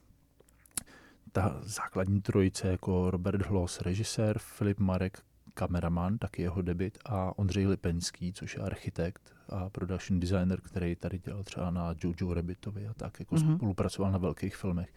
[1.32, 5.22] ta základní trojice jako Robert Hloss, režisér, Filip Marek,
[5.54, 11.18] kameraman, taky jeho debit, a Ondřej Lipenský, což je architekt a production designer, který tady
[11.18, 13.56] dělal třeba na Jojo Rabbitovi a tak, jako mm-hmm.
[13.56, 14.94] spolupracoval na velkých filmech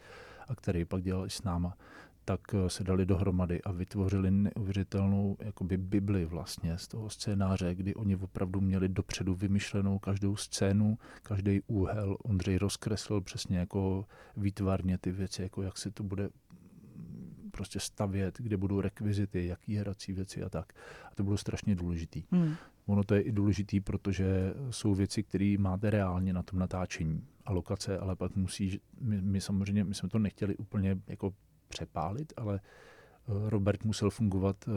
[0.48, 1.76] a který pak dělal i s náma
[2.24, 7.94] tak eh, se dali dohromady a vytvořili neuvěřitelnou jakoby Bibli vlastně z toho scénáře, kdy
[7.94, 12.16] oni opravdu měli dopředu vymyšlenou každou scénu, každý úhel.
[12.24, 14.04] Ondřej rozkreslil přesně jako
[14.36, 16.30] výtvarně ty věci, jako jak se to bude
[17.50, 20.72] prostě stavět, kde budou rekvizity, jaký hrací věci a tak.
[21.12, 22.24] A to bylo strašně důležitý.
[22.30, 22.54] Hmm.
[22.86, 27.52] Ono to je i důležitý, protože jsou věci, které máte reálně na tom natáčení a
[27.52, 31.34] lokace, ale pak musí, my, my samozřejmě, my jsme to nechtěli úplně jako
[31.70, 34.74] přepálit, ale eh, Robert musel fungovat uh,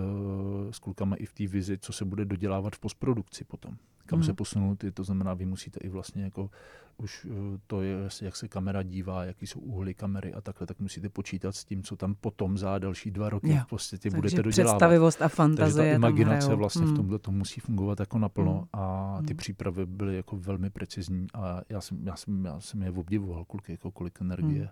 [0.72, 3.76] s klukama i v té vizi, co se bude dodělávat v postprodukci potom.
[4.06, 4.26] Kam hmm.
[4.26, 6.50] se posunout, to znamená, vy musíte i vlastně jako
[6.98, 7.34] už uh,
[7.68, 11.56] to je, jak se kamera dívá, jaký jsou úhly kamery a takhle, tak musíte počítat
[11.56, 13.62] s tím, co tam potom za další dva roky jo.
[13.66, 14.74] v podstatě Takže budete dodělávat.
[14.74, 16.94] představivost a fantazie Takže ta imaginace vlastně hmm.
[16.94, 18.68] v tomhle to musí fungovat jako naplno hmm.
[18.74, 19.38] a ty hmm.
[19.38, 23.70] přípravy byly jako velmi precizní a já jsem, já jsem, já jsem je obdivoval, kolik,
[23.70, 24.62] jako kolik energie.
[24.62, 24.70] Hmm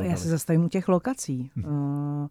[0.00, 2.28] Já se zastavím u těch lokací, hmm.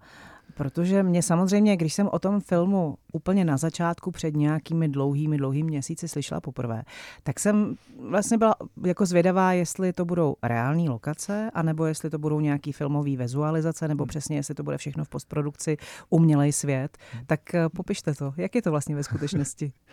[0.53, 5.67] protože mě samozřejmě, když jsem o tom filmu úplně na začátku před nějakými dlouhými, dlouhými
[5.67, 6.83] měsíci slyšela poprvé,
[7.23, 7.75] tak jsem
[8.09, 13.17] vlastně byla jako zvědavá, jestli to budou reální lokace, anebo jestli to budou nějaký filmový
[13.17, 14.09] vizualizace, nebo hmm.
[14.09, 15.77] přesně jestli to bude všechno v postprodukci,
[16.09, 16.97] umělej svět.
[17.11, 17.25] Hmm.
[17.25, 19.73] Tak eh, popište to, jak je to vlastně ve skutečnosti?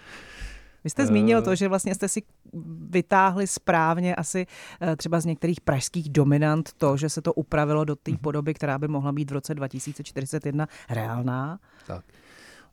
[0.85, 2.23] Vy jste zmínil to, že vlastně jste si
[2.91, 4.47] vytáhli správně asi
[4.81, 8.21] eh, třeba z některých pražských dominant to, že se to upravilo do té mhm.
[8.21, 11.61] podoby, která by mohla být v roce 2041 reálná.
[11.87, 12.05] Tak.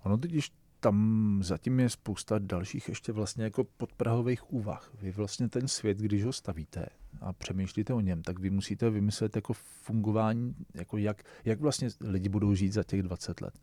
[0.04, 4.91] Ono totiž tam zatím je spousta dalších ještě vlastně jako podprahových úvah.
[5.02, 6.86] Vy vlastně ten svět, když ho stavíte
[7.22, 12.30] a přemýšlíte o něm, tak vy musíte vymyslet jako fungování, jako jak, jak vlastně lidi
[12.30, 13.54] budou žít za těch 20 let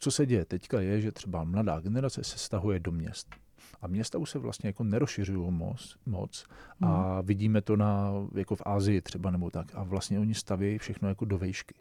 [0.00, 3.34] co se děje teďka je, že třeba mladá generace se stahuje do měst.
[3.80, 6.46] A města už se vlastně jako nerozšiřují moc, moc
[6.80, 7.26] a hmm.
[7.26, 9.74] vidíme to na, jako v Ázii třeba nebo tak.
[9.74, 11.74] A vlastně oni staví všechno jako do vejšky.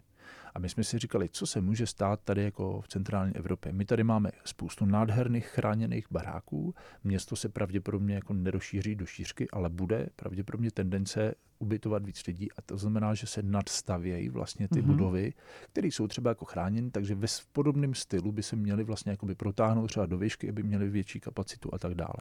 [0.54, 3.74] A my jsme si říkali, co se může stát tady jako v centrální Evropě.
[3.74, 6.76] My tady máme spoustu nádherných chráněných baráků.
[7.04, 12.62] Město se pravděpodobně jako nerozšíří do šířky, ale bude pravděpodobně tendence ubytovat víc lidí a
[12.62, 14.86] to znamená, že se nadstavějí vlastně ty mm-hmm.
[14.86, 15.34] budovy,
[15.72, 19.88] které jsou třeba jako chráněny, takže ve podobném stylu by se měly vlastně jakoby protáhnout
[19.88, 22.20] třeba do výšky, aby měly větší kapacitu a tak dále.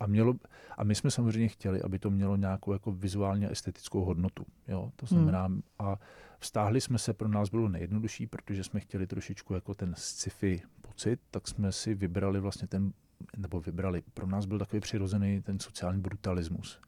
[0.00, 0.34] A, mělo,
[0.76, 4.44] a my jsme samozřejmě chtěli, aby to mělo nějakou jako vizuálně estetickou hodnotu.
[4.68, 4.92] Jo?
[4.96, 5.62] To znamená, mm.
[5.78, 5.96] a
[6.38, 11.20] Vztáhli jsme se, pro nás bylo nejjednodušší, protože jsme chtěli trošičku jako ten sci-fi pocit,
[11.30, 12.92] tak jsme si vybrali vlastně ten,
[13.36, 16.80] nebo vybrali, pro nás byl takový přirozený ten sociální brutalismus.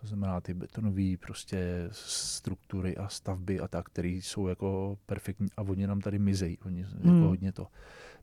[0.00, 5.62] To znamená ty betonové prostě struktury a stavby a tak, které jsou jako perfektní a
[5.62, 7.14] oni nám tady mizejí, oni hmm.
[7.14, 7.66] jako hodně to.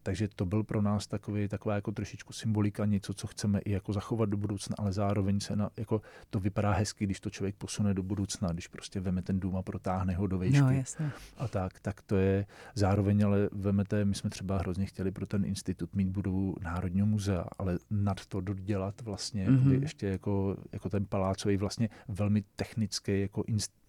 [0.04, 3.94] Takže to byl pro nás takový, taková jako trošičku symbolika, něco, co chceme i jako
[3.94, 7.94] zachovat do budoucna, ale zároveň se na, jako to vypadá hezky, když to člověk posune
[7.94, 10.62] do budoucna, když prostě veme ten dům a protáhne ho do výšky.
[10.62, 11.12] No, jasně.
[11.38, 15.46] A tak, tak to je zároveň, ale vemete, my jsme třeba hrozně chtěli pro ten
[15.46, 19.82] institut mít budovu Národního muzea, ale nad to dodělat vlastně mm-hmm.
[19.82, 23.81] ještě jako, jako ten palácový vlastně velmi technický jako institut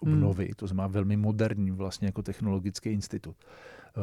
[0.00, 0.54] obnovy, mm.
[0.56, 3.36] to znamená velmi moderní vlastně jako technologický institut.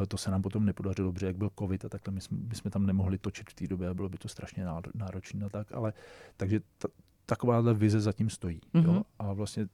[0.03, 2.55] Eh, to se nám potom nepodařilo dobře, jak byl covid a takhle my jsme, my
[2.55, 5.71] jsme tam nemohli točit v té době a bylo by to strašně náročné a tak,
[5.71, 5.93] ale
[6.37, 6.87] takže ta,
[7.25, 8.59] takováhle vize zatím stojí.
[8.73, 8.85] Mm-hmm.
[8.85, 8.91] Jo?
[8.91, 9.03] Mhm.
[9.19, 9.67] A vlastně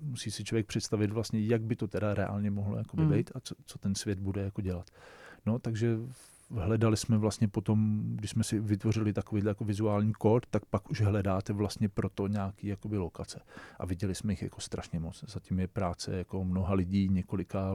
[0.00, 3.12] musí si člověk představit vlastně, jak by to teda reálně mohlo jako mm.
[3.12, 4.90] být a co, co ten svět bude jako dělat.
[5.46, 5.96] No, takže
[6.50, 11.00] hledali jsme vlastně potom, když jsme si vytvořili takový jako vizuální kód, tak pak už
[11.00, 13.40] hledáte vlastně pro to nějaký jakoby lokace.
[13.78, 15.24] A viděli jsme jich jako strašně moc.
[15.28, 17.72] Zatím je práce jako mnoha lidí, několika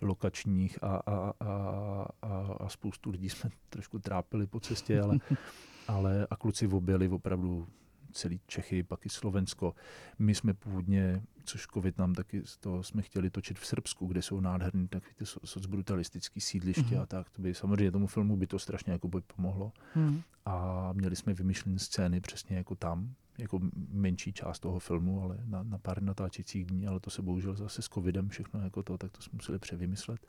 [0.00, 5.18] lokačních a, a, a, a, a spoustu lidí jsme trošku trápili po cestě, ale,
[5.88, 7.66] ale a kluci objeli opravdu
[8.14, 9.74] celý Čechy, pak i Slovensko.
[10.18, 14.40] My jsme původně, což covid nám taky, to jsme chtěli točit v Srbsku, kde jsou
[14.40, 17.02] nádherné takový ty socbrutalistické sídliště mm-hmm.
[17.02, 17.30] a tak.
[17.30, 19.72] To by samozřejmě tomu filmu by to strašně jako by pomohlo.
[19.94, 20.22] Mm.
[20.44, 25.62] A měli jsme vymyšlené scény přesně jako tam, jako menší část toho filmu, ale na,
[25.62, 29.12] na pár natáčecích dní, ale to se bohužel zase s covidem všechno jako to, tak
[29.12, 30.26] to jsme museli převymyslet.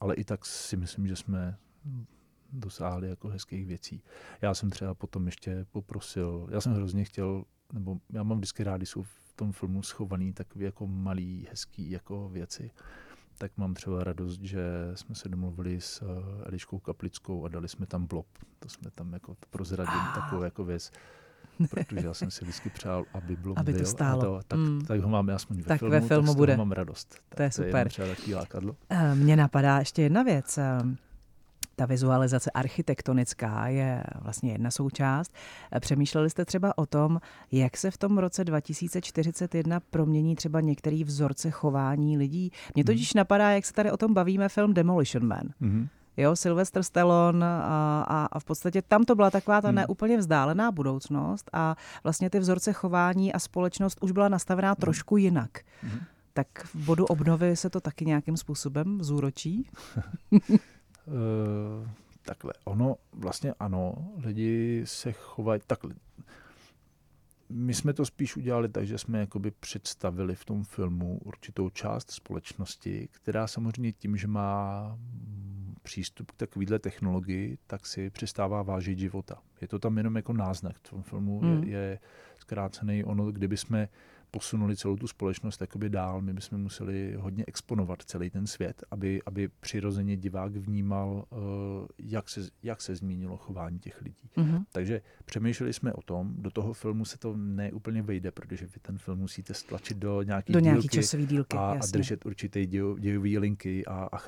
[0.00, 1.58] Ale i tak si myslím, že jsme
[2.54, 4.02] dosáhli jako hezkých věcí.
[4.42, 8.86] Já jsem třeba potom ještě poprosil, já jsem hrozně chtěl, nebo já mám vždycky rádi,
[8.86, 12.70] jsou v tom filmu schovaný takové jako malý, hezký jako věci.
[13.38, 14.62] Tak mám třeba radost, že
[14.94, 18.26] jsme se domluvili s eh, Eliškou Kaplickou a dali jsme tam blob.
[18.58, 20.14] To jsme tam jako prozradili ah.
[20.14, 20.92] takovou jako věc
[21.70, 24.20] protože já jsem si vždycky přál, aby bylo aby to stálo.
[24.20, 24.80] A to, tak, mm.
[24.80, 26.56] tak ho máme aspoň ve tak filmu, ve filmu tak bude.
[26.56, 27.18] mám radost.
[27.34, 27.92] To je super.
[27.92, 28.76] To je třeba lákadlo.
[28.88, 30.58] Eh, mně napadá ještě jedna věc.
[31.76, 35.32] Ta vizualizace architektonická je vlastně jedna součást.
[35.80, 37.20] Přemýšleli jste třeba o tom,
[37.52, 42.50] jak se v tom roce 2041 promění třeba některý vzorce chování lidí?
[42.74, 42.86] Mně hmm.
[42.86, 45.48] totiž napadá, jak se tady o tom bavíme, film Demolition Man.
[45.62, 45.88] Mm-hmm.
[46.16, 49.76] Jo, Sylvester Stallone a, a, a v podstatě tam to byla taková ta hmm.
[49.76, 54.76] neúplně vzdálená budoucnost a vlastně ty vzorce chování a společnost už byla nastavená hmm.
[54.76, 55.50] trošku jinak.
[55.82, 56.00] Hmm.
[56.32, 59.70] Tak v bodu obnovy se to taky nějakým způsobem zúročí?
[61.06, 61.88] Uh,
[62.22, 65.94] takhle, ono vlastně ano, lidi se chovají takhle.
[67.48, 72.10] My jsme to spíš udělali tak, že jsme jakoby představili v tom filmu určitou část
[72.10, 74.98] společnosti, která samozřejmě tím, že má
[75.82, 79.38] přístup k takovéhle technologii, tak si přestává vážit života.
[79.60, 80.76] Je to tam jenom jako náznak.
[80.78, 81.64] V tom filmu hmm.
[81.64, 81.98] je, je
[82.38, 83.88] zkrácený ono, kdyby jsme
[84.34, 86.20] posunuli celou tu společnost jakoby dál.
[86.20, 91.38] My bychom museli hodně exponovat celý ten svět, aby, aby přirozeně divák vnímal, uh,
[91.98, 94.30] jak se, jak se změnilo chování těch lidí.
[94.36, 94.64] Mm-hmm.
[94.72, 98.98] Takže přemýšleli jsme o tom, do toho filmu se to neúplně vejde, protože vy ten
[98.98, 103.86] film musíte stlačit do nějaké do nějaký časové dílky a, a držet určité dějové linky
[103.86, 104.18] a, a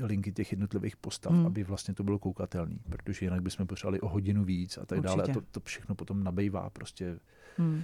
[0.00, 1.46] linky těch jednotlivých postav, mm.
[1.46, 5.16] aby vlastně to bylo koukatelný, protože jinak bychom potřebovali o hodinu víc a tak Určitě.
[5.16, 5.24] dále.
[5.30, 7.18] A to, to všechno potom nabejvá prostě
[7.58, 7.82] hmm.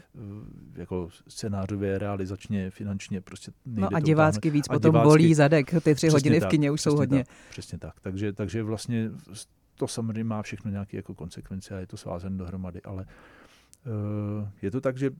[0.75, 5.95] jako scénářově, realizačně, finančně prostě No a divácky víc a potom divácky, bolí zadek, ty
[5.95, 7.25] tři hodiny tak, v kině už jsou hodně.
[7.25, 9.11] Tak, přesně tak, takže, takže vlastně
[9.75, 14.71] to samozřejmě má všechno nějaké jako konsekvence a je to svázen dohromady, ale uh, je
[14.71, 15.11] to tak, že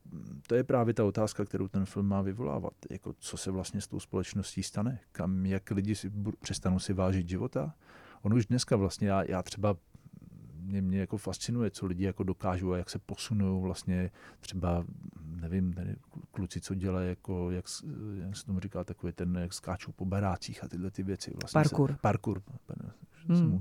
[0.47, 2.75] to je právě ta otázka, kterou ten film má vyvolávat.
[2.91, 4.99] Jako, co se vlastně s tou společností stane?
[5.13, 6.11] Kam, jak lidi si,
[6.43, 7.75] přestanou si vážit života?
[8.23, 9.77] On už dneska vlastně, já, já třeba
[10.63, 14.85] mě, mě jako fascinuje, co lidi jako dokážou a jak se posunou vlastně třeba,
[15.25, 15.97] nevím, tady
[16.31, 17.65] kluci, co dělají, jako, jak,
[18.25, 21.33] jak se tomu říká, takové ten, jak skáčou po barácích a tyhle ty věci.
[21.43, 21.91] Vlastně parkour.
[21.91, 22.43] Se, parkour,
[23.29, 23.61] hmm.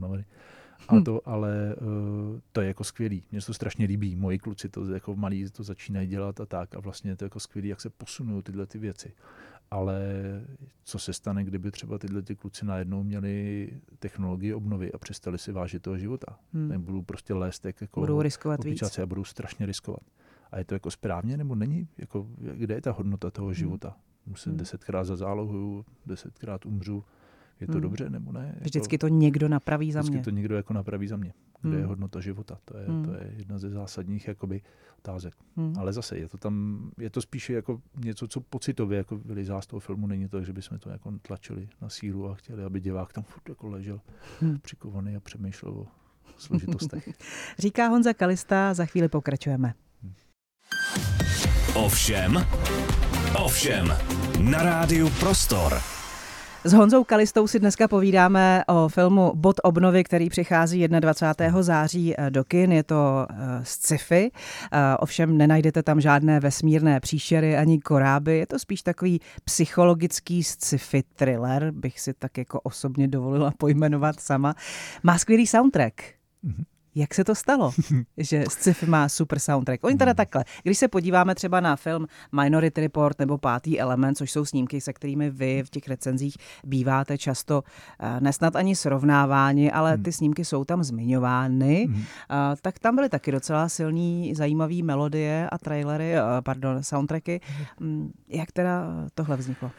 [0.87, 3.23] A to, ale uh, to je jako skvělý.
[3.31, 4.15] Mně se to strašně líbí.
[4.15, 6.75] Moji kluci to jako malí to začínají dělat a tak.
[6.75, 9.13] A vlastně je to jako skvělý, jak se posunou tyhle ty věci
[9.71, 10.01] ale
[10.83, 15.51] co se stane, kdyby třeba tyhle ty kluci najednou měli technologii obnovy a přestali si
[15.51, 16.37] vážit toho života.
[16.53, 16.69] Hmm.
[16.69, 18.99] Nebudou prostě lézt jako budou riskovat víc.
[18.99, 20.01] a budou strašně riskovat.
[20.51, 21.87] A je to jako správně nebo není?
[21.97, 23.53] Jako, kde je ta hodnota toho hmm.
[23.53, 23.97] života?
[24.25, 24.59] Musím hmm.
[24.59, 27.03] desetkrát za zálohu, desetkrát umřu.
[27.61, 27.81] Je to hmm.
[27.81, 28.45] dobře nebo ne?
[28.47, 30.09] Jako, vždycky to někdo napraví za mě.
[30.09, 31.33] Vždycky to někdo jako napraví za mě.
[31.61, 31.79] Kde hmm.
[31.79, 32.57] je hodnota života?
[32.65, 33.05] To je, hmm.
[33.05, 34.61] to je jedna ze zásadních jakoby,
[34.99, 35.33] otázek.
[35.57, 35.73] Hmm.
[35.77, 39.67] Ale zase je to tam, je to spíše jako něco, co pocitově jako vylizá z
[39.67, 40.07] toho filmu.
[40.07, 43.49] Není to, že bychom to jako tlačili na sílu a chtěli, aby divák tam furt
[43.49, 44.01] jako ležel
[44.39, 44.59] hmm.
[44.59, 45.87] přikovaný a přemýšlel o
[46.37, 47.09] složitostech.
[47.59, 49.73] Říká Honza Kalista, za chvíli pokračujeme.
[50.01, 50.13] Hmm.
[51.75, 52.47] Ovšem,
[53.35, 53.87] ovšem,
[54.49, 56.00] na rádiu Prostor.
[56.63, 61.63] S Honzou Kalistou si dneska povídáme o filmu Bod obnovy, který přichází 21.
[61.63, 62.71] září eh, do kin.
[62.71, 68.37] Je to uh, sci-fi, uh, ovšem nenajdete tam žádné vesmírné příšery ani koráby.
[68.37, 74.55] Je to spíš takový psychologický sci-fi thriller, bych si tak jako osobně dovolila pojmenovat sama.
[75.03, 75.95] Má skvělý soundtrack.
[76.45, 76.63] Mm-hmm.
[76.95, 77.71] Jak se to stalo,
[78.17, 79.83] že sci-fi má super soundtrack?
[79.83, 80.15] Oni teda hmm.
[80.15, 82.07] takhle, když se podíváme třeba na film
[82.41, 87.17] Minority Report nebo Pátý element, což jsou snímky, se kterými vy v těch recenzích býváte
[87.17, 87.63] často
[87.99, 90.03] eh, nesnad ani srovnáváni, ale hmm.
[90.03, 92.03] ty snímky jsou tam zmiňovány, hmm.
[92.61, 97.41] tak tam byly taky docela silný, zajímavý melodie a trailery, eh, pardon, soundtracky.
[97.79, 99.71] Hmm, jak teda tohle vzniklo?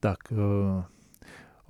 [0.00, 0.99] Tak, uh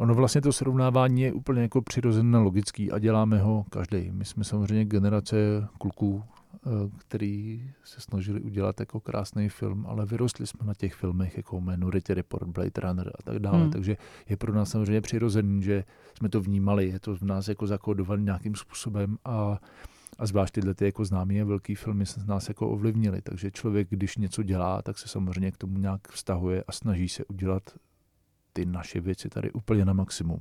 [0.01, 4.11] Ono vlastně to srovnávání je úplně jako přirozené logický a děláme ho každý.
[4.13, 5.37] My jsme samozřejmě generace
[5.79, 6.23] kluků,
[6.55, 11.61] eh, který se snažili udělat jako krásný film, ale vyrostli jsme na těch filmech jako
[11.61, 13.59] Minority Report, Blade Runner a tak dále.
[13.59, 13.71] Hmm.
[13.71, 13.97] Takže
[14.29, 15.85] je pro nás samozřejmě přirozený, že
[16.19, 19.59] jsme to vnímali, je to v nás jako zakódované nějakým způsobem a
[20.19, 23.23] a zvlášť tyhle ty jako známé a velký filmy se nás jako ovlivnili.
[23.23, 27.25] Takže člověk, když něco dělá, tak se samozřejmě k tomu nějak vztahuje a snaží se
[27.25, 27.63] udělat
[28.53, 30.41] ty naše věci tady úplně na maximum.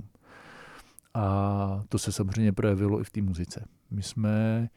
[1.13, 3.65] A to se samozřejmě projevilo i v té muzice.
[3.91, 4.69] My jsme,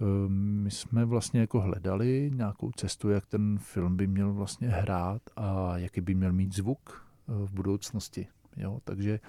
[0.00, 5.22] ehm, my jsme vlastně jako hledali nějakou cestu, jak ten film by měl vlastně hrát
[5.36, 8.26] a jaký by měl mít zvuk eh, v budoucnosti.
[8.56, 8.80] Jo?
[8.84, 9.20] Takže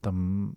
[0.00, 0.52] tam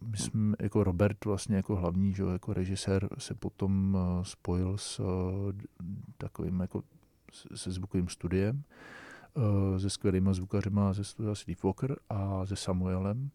[0.00, 5.00] my jsme, jako Robert vlastně jako hlavní, že, jako režisér se potom eh, spojil s
[5.00, 5.66] eh,
[6.18, 6.82] takovým jako
[7.54, 8.64] se zvukovým studiem
[9.78, 13.30] se skvělýma zvukařima ze studia Sleepwalker a se Samuelem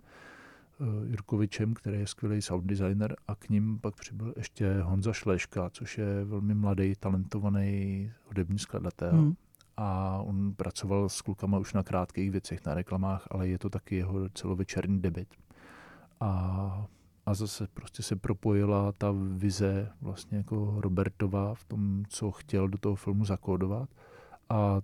[0.82, 5.69] eh, Jurkovičem, který je skvělý sound designer a k ním pak přibyl ještě Honza Šleška,
[5.69, 9.12] což je velmi mladý, talentovaný hudební skladatel.
[9.12, 9.34] Hmm.
[9.77, 13.95] A on pracoval s klukama už na krátkých věcech, na reklamách, ale je to taky
[13.95, 15.27] jeho celovečerní debit.
[16.19, 16.88] A,
[17.25, 22.77] a zase prostě se propojila ta vize vlastně jako Robertova v tom, co chtěl do
[22.77, 23.89] toho filmu zakódovat.
[24.49, 24.82] A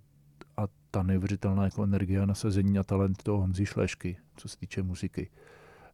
[0.92, 5.30] ta neuvěřitelná jako energie a nasazení a talent toho Honzi Šlešky, co se týče muziky.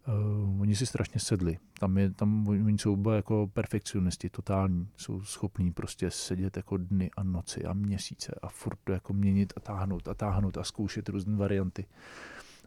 [0.08, 1.58] Uh, oni si strašně sedli.
[1.80, 4.88] Tam, je, tam oni jsou oba jako perfekcionisti, totální.
[4.98, 9.54] Jsou schopní prostě sedět jako dny a noci a měsíce a furt to jako měnit
[9.58, 11.86] a táhnout a táhnout a zkoušet různé varianty.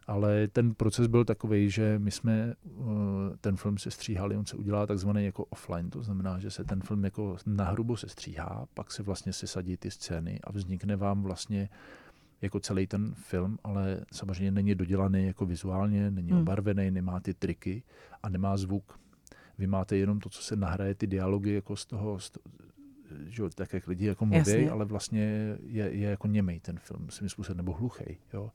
[0.07, 2.85] Ale ten proces byl takový, že my jsme uh,
[3.41, 6.81] ten film se stříhali, on se udělá takzvaný jako offline, to znamená, že se ten
[6.81, 11.69] film jako nahrubo se stříhá, pak se vlastně sesadí ty scény a vznikne vám vlastně
[12.41, 16.41] jako celý ten film, ale samozřejmě není dodělaný jako vizuálně, není hmm.
[16.41, 17.83] obarvený, nemá ty triky
[18.23, 18.99] a nemá zvuk.
[19.57, 22.43] Vy máte jenom to, co se nahraje, ty dialogy jako z toho, z toho
[23.27, 27.29] že, tak jak lidi jako mluví, ale vlastně je, je jako němej ten film, svým
[27.29, 28.17] způsobem, nebo hluchý.
[28.33, 28.51] Jo.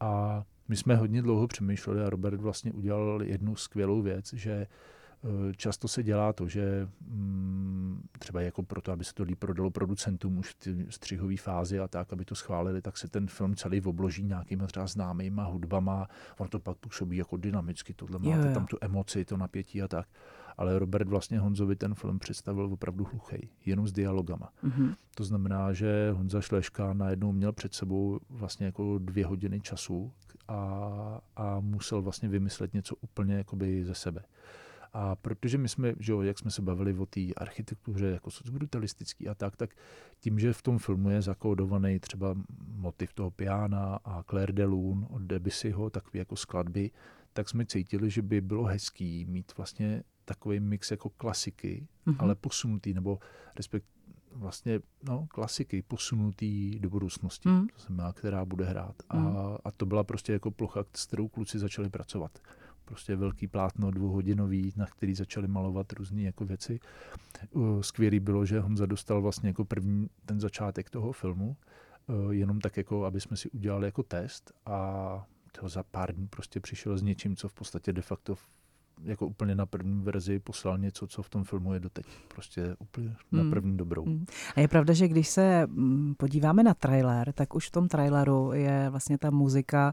[0.00, 4.66] A my jsme hodně dlouho přemýšleli a Robert vlastně udělal jednu skvělou věc, že Eh,
[5.56, 10.38] často se dělá to, že mm, třeba jako proto, aby se to líp prodalo producentům
[10.38, 13.82] už v té střihové fázi a tak, aby to schválili, tak se ten film celý
[13.82, 16.08] obloží nějakýma třeba známýma hudbama.
[16.38, 18.54] On to pak působí jako dynamicky, tohle máte jo, jo.
[18.54, 20.08] tam tu emoci, to napětí a tak.
[20.56, 24.52] Ale Robert vlastně Honzovi ten film představil opravdu hluchý, jenom s dialogama.
[24.64, 24.94] Mm-hmm.
[25.14, 30.12] To znamená, že Honza Šleška najednou měl před sebou vlastně jako dvě hodiny času
[30.48, 34.24] a, a musel vlastně vymyslet něco úplně jakoby ze sebe.
[34.92, 39.28] A protože my jsme, že jo, jak jsme se bavili o té architektuře jako brutalistický
[39.28, 39.70] a tak, tak
[40.20, 42.34] tím, že v tom filmu je zakódovaný třeba
[42.66, 46.90] motiv toho piana a Claire de Lune od Debussyho, takový jako skladby,
[47.32, 52.16] tak jsme cítili, že by bylo hezký mít vlastně takový mix jako klasiky, mm-hmm.
[52.18, 53.18] ale posunutý, nebo
[53.56, 53.86] respekt
[54.32, 57.66] vlastně no, klasiky posunutý do budoucnosti, mm.
[57.68, 59.02] to znamená, která bude hrát.
[59.08, 59.36] A, mm.
[59.64, 62.38] a to byla prostě jako plocha, s kterou kluci začali pracovat
[62.88, 66.80] prostě velký plátno dvouhodinový, na který začali malovat různé jako věci.
[67.80, 71.56] Skvělý bylo, že Honza dostal vlastně jako první ten začátek toho filmu,
[72.30, 75.26] jenom tak jako, aby jsme si udělali jako test a
[75.60, 78.34] to za pár dní prostě přišel s něčím, co v podstatě de facto
[79.02, 82.06] jako úplně na první verzi poslal něco, co v tom filmu je doteď.
[82.28, 83.50] Prostě úplně na hmm.
[83.50, 84.04] první dobrou.
[84.04, 84.26] Hmm.
[84.56, 88.52] A je pravda, že když se mm, podíváme na trailer, tak už v tom traileru
[88.52, 89.92] je vlastně ta muzika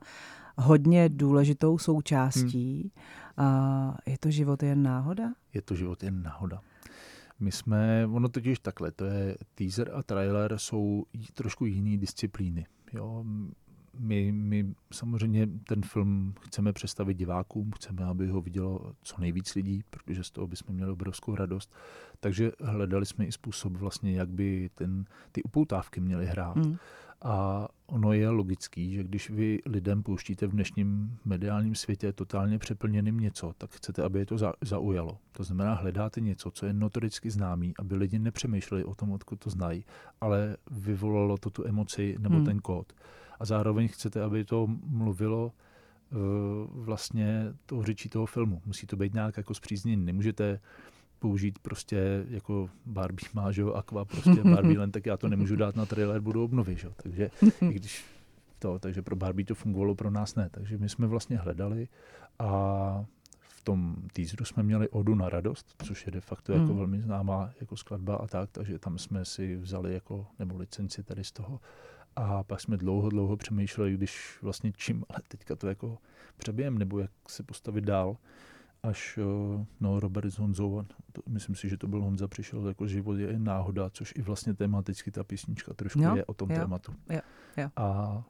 [0.58, 2.92] hodně důležitou součástí.
[3.38, 3.94] Hmm.
[4.06, 5.34] je to život jen náhoda?
[5.54, 6.62] Je to život jen náhoda.
[7.40, 12.66] My jsme, ono totiž takhle, to je teaser a trailer jsou trošku jiný disciplíny.
[12.94, 13.26] Jo?
[14.00, 19.84] My, my samozřejmě ten film chceme představit divákům, chceme, aby ho vidělo co nejvíc lidí,
[19.90, 21.74] protože z toho bychom měli obrovskou radost.
[22.20, 26.58] Takže hledali jsme i způsob vlastně, jak by ten, ty upoutávky měly hrát.
[26.58, 26.78] Hmm
[27.22, 33.20] A ono je logický, že když vy lidem pouštíte v dnešním mediálním světě totálně přeplněným
[33.20, 35.18] něco, tak chcete, aby je to zaujalo.
[35.32, 39.50] To znamená, hledáte něco, co je notoricky známý, aby lidi nepřemýšleli o tom, odkud to
[39.50, 39.86] znají,
[40.22, 42.46] ale vyvolalo to tu emoci nebo hmm.
[42.46, 42.94] ten kód.
[43.40, 45.52] A zároveň chcete, aby to mluvilo
[46.12, 46.20] uh,
[46.86, 48.62] vlastně tou řečí toho filmu.
[48.66, 50.06] Musí to být nějak jako zpřízněný.
[50.06, 50.60] Nemůžete
[51.20, 55.56] použít prostě jako Barbie má, že jo, Aqua, prostě Barbie len, tak já to nemůžu
[55.56, 56.94] dát na trailer, budu obnovy, že jo.
[57.04, 57.30] Takže
[57.62, 58.06] i když
[58.60, 60.50] to, takže pro Barbie to fungovalo, pro nás ne.
[60.52, 61.88] Takže my jsme vlastně hledali
[62.40, 63.06] a
[63.40, 66.78] v tom teaseru jsme měli Odu na radost, což je de facto jako hmm.
[66.78, 71.24] velmi známá jako skladba a tak, takže tam jsme si vzali jako, nebo licenci tady
[71.24, 71.60] z toho.
[72.16, 75.98] A pak jsme dlouho, dlouho přemýšleli, když vlastně čím, ale teďka to jako
[76.38, 78.18] přebijem, nebo jak se postavit dál
[78.86, 82.88] až eh, no, Robert s Honzou, to, myslím si, že to byl Honza, přišel jako
[82.88, 86.60] život je náhoda, což i vlastně tematicky ta písnička trošku jo, je o tom jo,
[86.60, 86.94] tématu.
[87.10, 87.20] Jo,
[87.58, 87.70] jo.
[87.76, 88.24] A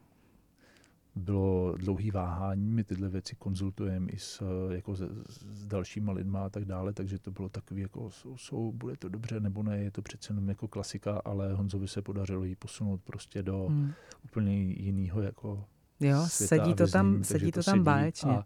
[1.15, 6.49] bylo dlouhý váhání, my tyhle věci konzultujeme i s, jako s, s dalšíma lidma a
[6.49, 9.91] tak dále, takže to bylo takový jako, jsou, jsou, bude to dobře nebo ne, je
[9.91, 13.91] to přece jenom jako klasika, ale Honzovi se podařilo ji posunout prostě do hmm.
[14.23, 15.65] úplně jiného jako
[15.99, 18.31] Jo, sedí to tam, sedí to, to tam báječně.
[18.31, 18.45] A,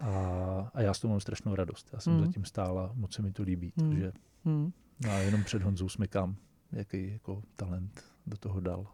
[0.00, 1.90] a, a já s toho mám strašnou radost.
[1.92, 2.26] Já jsem mm.
[2.26, 3.72] zatím stála, moc se mi to líbí.
[3.76, 3.90] Mm.
[3.90, 4.12] Takže
[4.44, 4.72] mm.
[5.04, 6.36] No a jenom před Honzou smekám,
[6.72, 8.86] jaký jako talent do toho dal.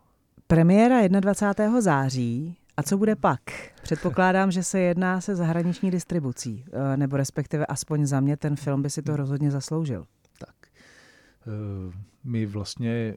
[0.46, 1.80] Premiéra 21.
[1.80, 2.57] září.
[2.81, 3.41] A co bude pak?
[3.83, 8.83] Předpokládám, že se jedná se zahraniční distribucí, eh, nebo respektive aspoň za mě ten film
[8.83, 10.07] by si to rozhodně zasloužil.
[10.39, 10.55] Tak.
[10.66, 11.93] Eh,
[12.24, 13.16] my vlastně,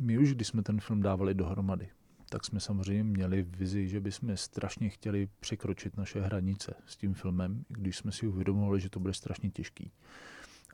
[0.00, 1.88] my už když jsme ten film dávali dohromady,
[2.28, 7.64] tak jsme samozřejmě měli vizi, že bychom strašně chtěli překročit naše hranice s tím filmem,
[7.68, 9.92] když jsme si uvědomovali, že to bude strašně těžký.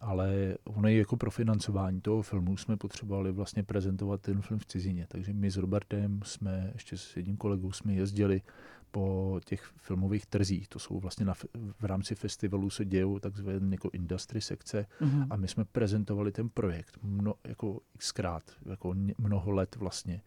[0.01, 5.07] Ale ono jako pro financování toho filmu jsme potřebovali vlastně prezentovat ten film v cizině.
[5.09, 8.42] Takže my s Robertem jsme, ještě s jedním kolegou jsme jezdili
[8.90, 10.68] po těch filmových trzích.
[10.68, 11.34] To jsou vlastně na,
[11.80, 15.26] v rámci festivalu se dějou takzvané jako industry sekce mm-hmm.
[15.30, 20.22] a my jsme prezentovali ten projekt mno, jako xkrát, jako mnoho let vlastně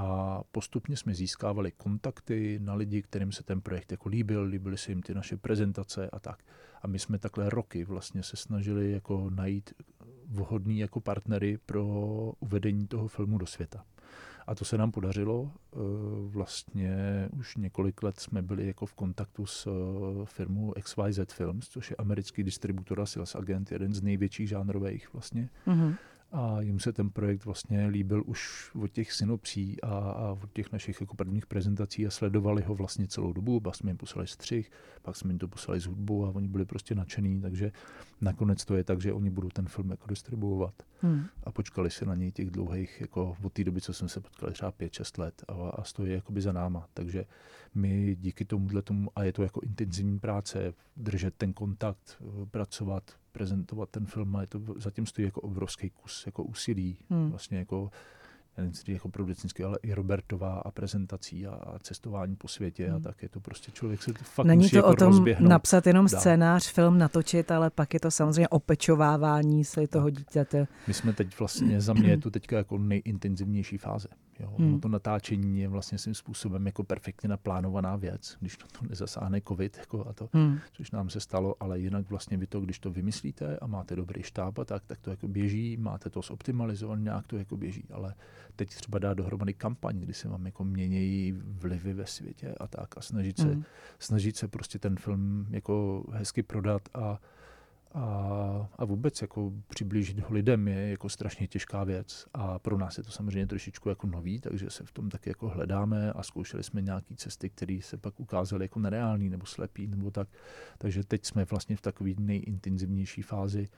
[0.00, 4.90] a postupně jsme získávali kontakty na lidi, kterým se ten projekt jako líbil, líbily se
[4.90, 6.42] jim ty naše prezentace a tak.
[6.82, 9.74] A my jsme takhle roky vlastně se snažili jako najít
[10.26, 11.84] vhodný jako partnery pro
[12.40, 13.84] uvedení toho filmu do světa.
[14.46, 15.52] A to se nám podařilo.
[15.52, 15.76] E,
[16.28, 19.70] vlastně už několik let jsme byli jako v kontaktu s e,
[20.26, 25.50] firmou XYZ Films, což je americký distributor a sales agent, jeden z největších žánrových vlastně.
[25.66, 25.94] Mm-hmm
[26.60, 31.00] jim se ten projekt vlastně líbil už od těch synopsí a, a od těch našich
[31.00, 33.60] jako prvních prezentací a sledovali ho vlastně celou dobu.
[33.60, 34.70] Pak jsme jim poslali střih,
[35.02, 37.72] pak jsme jim to poslali z hudbu a oni byli prostě nadšený, takže
[38.20, 40.74] nakonec to je tak, že oni budou ten film jako distribuovat.
[41.00, 41.24] Hmm.
[41.44, 44.52] A počkali si na něj těch dlouhých, jako od té doby, co jsme se potkali
[44.52, 46.88] třeba 5-6 let a, a stojí jakoby za náma.
[46.94, 47.24] Takže
[47.74, 53.90] my díky tomuhle tomu, a je to jako intenzivní práce, držet ten kontakt, pracovat, prezentovat
[53.90, 57.30] ten film a je to, zatím stojí jako obrovský kus jako úsilí, hmm.
[57.30, 57.90] vlastně jako
[58.58, 62.96] nejen jako producentský, ale i Robertová a prezentací a cestování po světě hmm.
[62.96, 65.50] a tak je to prostě člověk se fakt Není musí to jako o tom rozběhnout.
[65.50, 66.20] napsat jenom dál.
[66.20, 70.66] scénář, film natočit, ale pak je to samozřejmě opečovávání se toho dítěte.
[70.86, 74.08] My jsme teď vlastně, za mě je to teďka jako nejintenzivnější fáze.
[74.40, 74.54] Jo.
[74.58, 74.80] Hmm.
[74.80, 79.76] to natáčení je vlastně svým způsobem jako perfektně naplánovaná věc, když na to nezasáhne covid,
[79.78, 80.58] jako a to, hmm.
[80.72, 84.22] což nám se stalo, ale jinak vlastně vy to, když to vymyslíte a máte dobrý
[84.22, 88.14] štáb a tak, tak to jako běží, máte to zoptimalizované, nějak to jako běží, ale
[88.56, 92.98] teď třeba dát dohromady kampaň, kdy se vám jako měnějí vlivy ve světě a tak
[92.98, 93.64] a snažit se, hmm.
[93.98, 97.20] snažit se prostě ten film jako hezky prodat a
[97.94, 102.98] a, a vůbec jako přiblížit ho lidem je jako strašně těžká věc a pro nás
[102.98, 106.62] je to samozřejmě trošičku jako nový, takže se v tom taky jako hledáme a zkoušeli
[106.62, 110.28] jsme nějaké cesty, které se pak ukázaly jako nereální nebo slepý nebo tak.
[110.78, 113.68] Takže teď jsme vlastně v takové nejintenzivnější fázi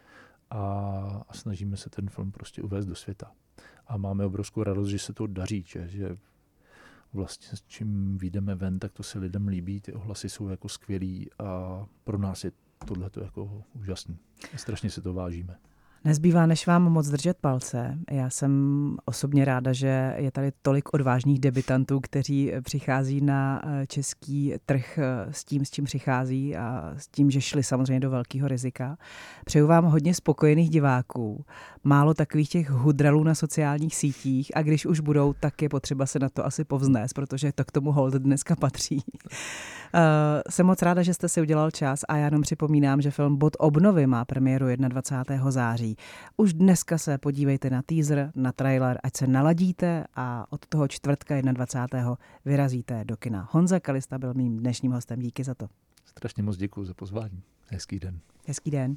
[0.51, 0.61] a,
[1.29, 3.33] a snažíme se ten film prostě uvést do světa.
[3.87, 6.17] A máme obrovskou radost, že se to daří, že, že
[7.13, 11.31] vlastně s čím vyjdeme ven, tak to se lidem líbí, ty ohlasy jsou jako skvělý
[11.39, 12.53] a pro nás je
[12.87, 14.19] tohle je jako úžasný.
[14.57, 15.59] Strašně si to vážíme.
[16.05, 17.99] Nezbývá, než vám moc držet palce.
[18.11, 24.55] Já jsem osobně ráda, že je tady tolik odvážných debitantů, kteří přichází na eh, český
[24.67, 28.49] trh eh, s tím, s čím přichází a s tím, že šli samozřejmě do velkého
[28.49, 28.97] rizika.
[29.45, 31.45] Přeju vám hodně spokojených diváků,
[31.85, 36.19] málo takových těch hudralů na sociálních sítích a když už budou, tak je potřeba se
[36.19, 39.03] na to asi povznést, protože to k tomu hold dneska patří.
[40.51, 43.57] jsem moc ráda, že jste si udělal čas a já jenom připomínám, že film Bod
[43.59, 45.51] obnovy má premiéru 21.
[45.51, 45.90] září.
[46.37, 51.41] Už dneska se podívejte na teaser, na trailer, ať se naladíte a od toho čtvrtka
[51.41, 52.17] 21.
[52.45, 53.49] vyrazíte do kina.
[53.51, 55.21] Honza Kalista byl mým dnešním hostem.
[55.21, 55.69] Díky za to.
[56.05, 57.43] Strašně moc děkuji za pozvání.
[57.67, 58.21] Hezký den.
[58.47, 58.89] Hezký den.